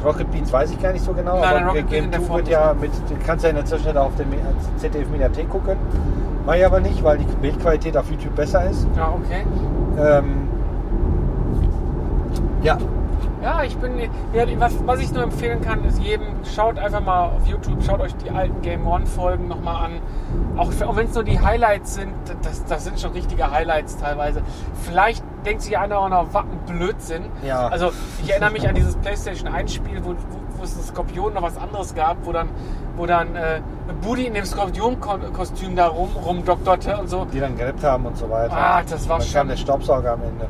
Rocket 0.03 0.29
Beans 0.31 0.51
weiß 0.51 0.71
ich 0.71 0.81
gar 0.81 0.91
nicht 0.93 1.05
so 1.05 1.13
genau, 1.13 1.39
Nein, 1.39 1.53
nein, 1.53 1.63
aber 1.63 1.73
Beans 1.73 1.89
Game 1.89 2.05
in 2.05 2.11
der 2.11 2.19
2 2.21 2.25
Form 2.25 2.37
wird 2.39 2.47
ja 2.49 2.73
mit, 2.79 2.91
du 2.91 3.15
kannst 3.25 3.43
ja 3.43 3.51
in 3.51 3.55
der 3.55 3.65
Zwischenzeit 3.65 3.95
auch 3.97 4.07
auf 4.07 4.15
der 4.17 4.25
ZDF 4.77 5.07
Mediathek 5.09 5.47
gucken. 5.49 5.77
Mach 6.45 6.55
ich 6.55 6.65
aber 6.65 6.79
nicht, 6.79 7.03
weil 7.03 7.17
die 7.19 7.25
Bildqualität 7.25 7.95
auf 7.95 8.09
YouTube 8.09 8.35
besser 8.35 8.69
ist. 8.69 8.87
Ja, 8.95 9.13
okay. 9.13 9.45
Ähm, 9.99 10.49
ja, 12.63 12.77
Ja, 13.41 13.63
ich 13.63 13.75
bin. 13.77 13.97
Ja, 14.33 14.45
was, 14.59 14.73
was 14.85 14.99
ich 14.99 15.11
nur 15.11 15.23
empfehlen 15.23 15.61
kann, 15.61 15.83
ist 15.83 15.99
jedem, 15.99 16.27
schaut 16.55 16.77
einfach 16.77 17.01
mal 17.01 17.29
auf 17.29 17.47
YouTube, 17.47 17.83
schaut 17.83 17.99
euch 17.99 18.15
die 18.17 18.29
alten 18.29 18.61
Game 18.61 18.85
One-Folgen 18.85 19.47
nochmal 19.47 19.85
an. 19.85 20.01
Auch, 20.57 20.71
auch 20.85 20.95
wenn 20.95 21.07
es 21.07 21.15
nur 21.15 21.23
die 21.23 21.39
Highlights 21.39 21.95
sind, 21.95 22.13
das, 22.43 22.65
das 22.65 22.83
sind 22.83 22.99
schon 22.99 23.11
richtige 23.13 23.49
Highlights 23.49 23.97
teilweise. 23.97 24.43
Vielleicht 24.83 25.23
denkt 25.45 25.63
sich 25.63 25.77
einer 25.77 25.97
auch 25.97 26.09
noch, 26.09 26.27
was 26.33 26.43
ein 26.43 26.59
Blödsinn. 26.67 27.25
Ja. 27.43 27.67
Also, 27.67 27.91
ich 28.21 28.29
erinnere 28.29 28.51
mich 28.51 28.67
an 28.69 28.75
dieses 28.75 28.95
PlayStation 28.97 29.49
1-Spiel, 29.49 30.03
wo, 30.03 30.11
wo, 30.11 30.40
wo 30.61 30.65
es 30.65 30.77
ein 30.77 30.83
Skorpion 30.83 31.33
noch 31.33 31.41
was 31.41 31.57
anderes 31.57 31.93
gab, 31.95 32.17
wo 32.23 32.31
dann, 32.31 32.47
wo 32.95 33.05
dann 33.07 33.35
äh, 33.35 33.61
Buddy 34.01 34.27
in 34.27 34.35
dem 34.35 34.45
Skorpion-Kostüm 34.45 35.75
da 35.75 35.87
rum, 35.87 36.09
rumdokterte 36.15 36.97
und 36.97 37.09
so. 37.09 37.25
die 37.25 37.39
dann 37.39 37.57
gerappt 37.57 37.83
haben 37.83 38.05
und 38.05 38.15
so 38.17 38.29
weiter. 38.29 38.55
Ah, 38.55 38.81
das 38.87 39.09
war 39.09 39.17
dann 39.17 39.25
schon- 39.27 39.33
kam 39.33 39.47
der 39.49 39.57
Staubsauger 39.57 40.13
am 40.13 40.21
Ende. 40.23 40.47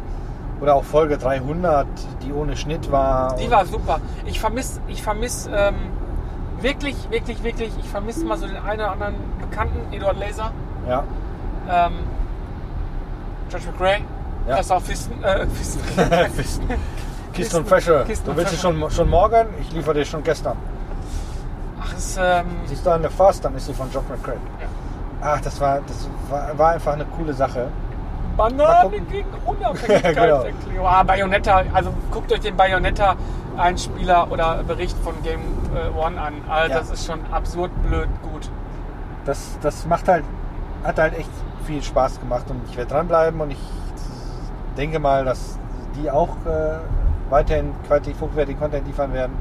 Oder 0.59 0.75
auch 0.75 0.83
Folge 0.83 1.17
300, 1.17 1.87
die 2.23 2.31
ohne 2.33 2.55
Schnitt 2.55 2.91
war. 2.91 3.35
Die 3.37 3.49
war 3.49 3.65
super. 3.65 3.99
Ich 4.25 4.39
vermisse, 4.39 4.79
ich 4.87 5.01
vermiss, 5.01 5.49
ähm, 5.51 5.73
wirklich, 6.59 6.95
wirklich, 7.09 7.41
wirklich, 7.43 7.71
ich 7.81 7.89
vermisse 7.89 8.25
mal 8.25 8.37
so 8.37 8.45
den 8.45 8.57
einen 8.57 8.79
oder 8.81 8.91
anderen 8.91 9.15
Bekannten, 9.39 9.91
Eduard 9.91 10.19
Laser, 10.19 10.51
Ja. 10.87 11.03
ähm, 11.69 11.93
Josh 13.49 13.65
McRae, 13.65 14.01
Ja. 14.47 14.57
das 14.57 14.69
auch 14.71 14.81
Fisten, 14.81 15.23
äh, 15.23 15.47
Fisten. 15.47 15.81
Kisten, 16.37 16.63
Kisten 17.33 17.57
und 17.57 17.67
Fäsche. 17.67 18.03
Kisten 18.05 18.25
Du 18.29 18.35
willst 18.35 18.53
es 18.53 18.61
Fäsche. 18.61 18.73
schon, 18.73 18.91
schon 18.91 19.09
morgen? 19.09 19.47
Ich 19.61 19.71
liefere 19.71 19.95
dir 19.95 20.05
schon 20.05 20.23
gestern. 20.23 20.57
Ach, 21.81 21.93
das, 21.93 22.17
ähm, 22.21 22.45
Siehst 22.65 22.85
du 22.85 22.89
eine 22.91 23.09
Fast, 23.09 23.43
dann 23.45 23.55
ist 23.55 23.65
sie 23.65 23.73
von 23.73 23.91
Jock 23.91 24.09
McCrae. 24.09 24.33
Ja. 24.33 24.67
Ach, 25.21 25.41
das 25.41 25.59
war, 25.61 25.79
das 25.87 26.09
war, 26.29 26.57
war 26.57 26.71
einfach 26.71 26.93
eine 26.93 27.05
coole 27.05 27.33
Sache. 27.33 27.67
Banane 28.37 28.89
gegen 29.09 29.27
Unabhängigkeitserklärung. 29.45 30.53
Ah, 30.83 31.03
Bayonetta, 31.03 31.63
also 31.73 31.93
guckt 32.11 32.31
euch 32.31 32.39
den 32.39 32.55
Bayonetta-Einspieler 32.55 34.31
oder 34.31 34.63
Bericht 34.63 34.97
von 34.99 35.13
Game 35.23 35.41
äh, 35.75 35.89
One 35.97 36.19
an. 36.19 36.33
Also 36.49 36.71
Ja. 36.71 36.79
Das 36.79 36.89
ist 36.91 37.05
schon 37.05 37.19
absurd 37.31 37.71
blöd 37.83 38.09
gut. 38.21 38.49
Das, 39.25 39.57
das 39.61 39.85
macht 39.85 40.07
halt, 40.07 40.23
hat 40.83 40.97
halt 40.97 41.17
echt 41.17 41.29
viel 41.65 41.83
Spaß 41.83 42.19
gemacht 42.19 42.45
und 42.49 42.61
ich 42.69 42.77
werde 42.77 42.91
dranbleiben 42.91 43.39
und 43.41 43.51
ich 43.51 43.59
denke 44.77 44.99
mal, 44.99 45.25
dass 45.25 45.59
die 45.95 46.09
auch 46.09 46.29
äh, 46.45 46.77
weiterhin 47.31 47.73
qualitativ 47.87 48.21
hochwertigen 48.21 48.59
Content 48.61 48.85
liefern 48.85 49.13
werden. 49.13 49.33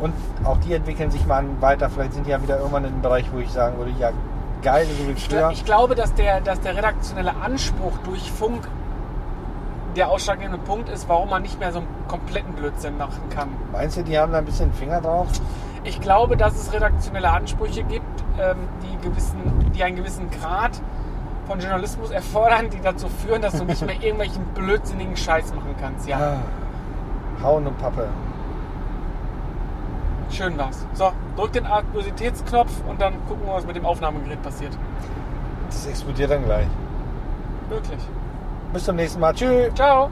Und 0.00 0.12
auch 0.44 0.58
die 0.58 0.74
entwickeln 0.74 1.10
sich 1.10 1.24
mal 1.26 1.44
weiter. 1.60 1.88
Vielleicht 1.88 2.12
sind 2.12 2.26
die 2.26 2.30
ja 2.30 2.42
wieder 2.42 2.58
irgendwann 2.58 2.84
in 2.84 2.92
einem 2.92 3.02
Bereich, 3.02 3.24
wo 3.32 3.38
ich 3.38 3.50
sagen 3.50 3.78
würde, 3.78 3.92
ja 3.98 4.10
geil, 4.62 4.86
so 4.86 5.10
Ich, 5.12 5.28
früher. 5.28 5.50
ich 5.50 5.64
glaube, 5.64 5.94
dass 5.94 6.12
der, 6.14 6.40
dass 6.40 6.60
der 6.60 6.76
redaktionelle 6.76 7.34
Anspruch 7.36 7.96
durch 8.04 8.30
Funk 8.32 8.66
der 9.96 10.10
ausschlaggebende 10.10 10.58
Punkt 10.58 10.88
ist, 10.88 11.08
warum 11.08 11.30
man 11.30 11.42
nicht 11.42 11.58
mehr 11.60 11.70
so 11.72 11.78
einen 11.78 11.88
kompletten 12.08 12.52
Blödsinn 12.54 12.98
machen 12.98 13.22
kann. 13.30 13.48
Meinst 13.72 13.96
du, 13.96 14.02
die 14.02 14.18
haben 14.18 14.32
da 14.32 14.38
ein 14.38 14.44
bisschen 14.44 14.72
Finger 14.72 15.00
drauf? 15.00 15.28
Ich 15.84 16.00
glaube, 16.00 16.36
dass 16.36 16.54
es 16.54 16.72
redaktionelle 16.72 17.30
Ansprüche 17.30 17.84
gibt, 17.84 18.02
ähm, 18.40 18.56
die, 18.82 19.08
gewissen, 19.08 19.38
die 19.74 19.84
einen 19.84 19.96
gewissen 19.96 20.28
Grad 20.30 20.72
von 21.46 21.60
Journalismus 21.60 22.10
erfordern, 22.10 22.70
die 22.70 22.80
dazu 22.80 23.06
führen, 23.08 23.42
dass 23.42 23.52
du 23.56 23.64
nicht 23.64 23.84
mehr 23.86 23.94
irgendwelchen 24.02 24.42
blödsinnigen 24.54 25.16
Scheiß 25.16 25.54
machen 25.54 25.74
kannst. 25.80 26.08
Ja, 26.08 26.16
Ah, 26.18 26.36
Hauen 27.44 27.66
und 27.66 27.78
Pappe. 27.78 28.08
schön 30.30 30.58
war's. 30.58 30.84
So, 30.94 31.12
drück 31.36 31.52
den 31.52 31.66
Aktualitätsknopf 31.66 32.72
und 32.88 33.00
dann 33.00 33.24
gucken 33.26 33.46
wir, 33.46 33.54
was 33.54 33.66
mit 33.66 33.76
dem 33.76 33.86
Aufnahmegerät 33.86 34.42
passiert. 34.42 34.76
Das 35.68 35.86
explodiert 35.86 36.30
dann 36.30 36.44
gleich. 36.44 36.66
Wirklich. 37.68 38.00
Bis 38.72 38.84
zum 38.84 38.96
nächsten 38.96 39.20
Mal. 39.20 39.32
Tschüss. 39.34 39.72
Ciao. 39.74 40.10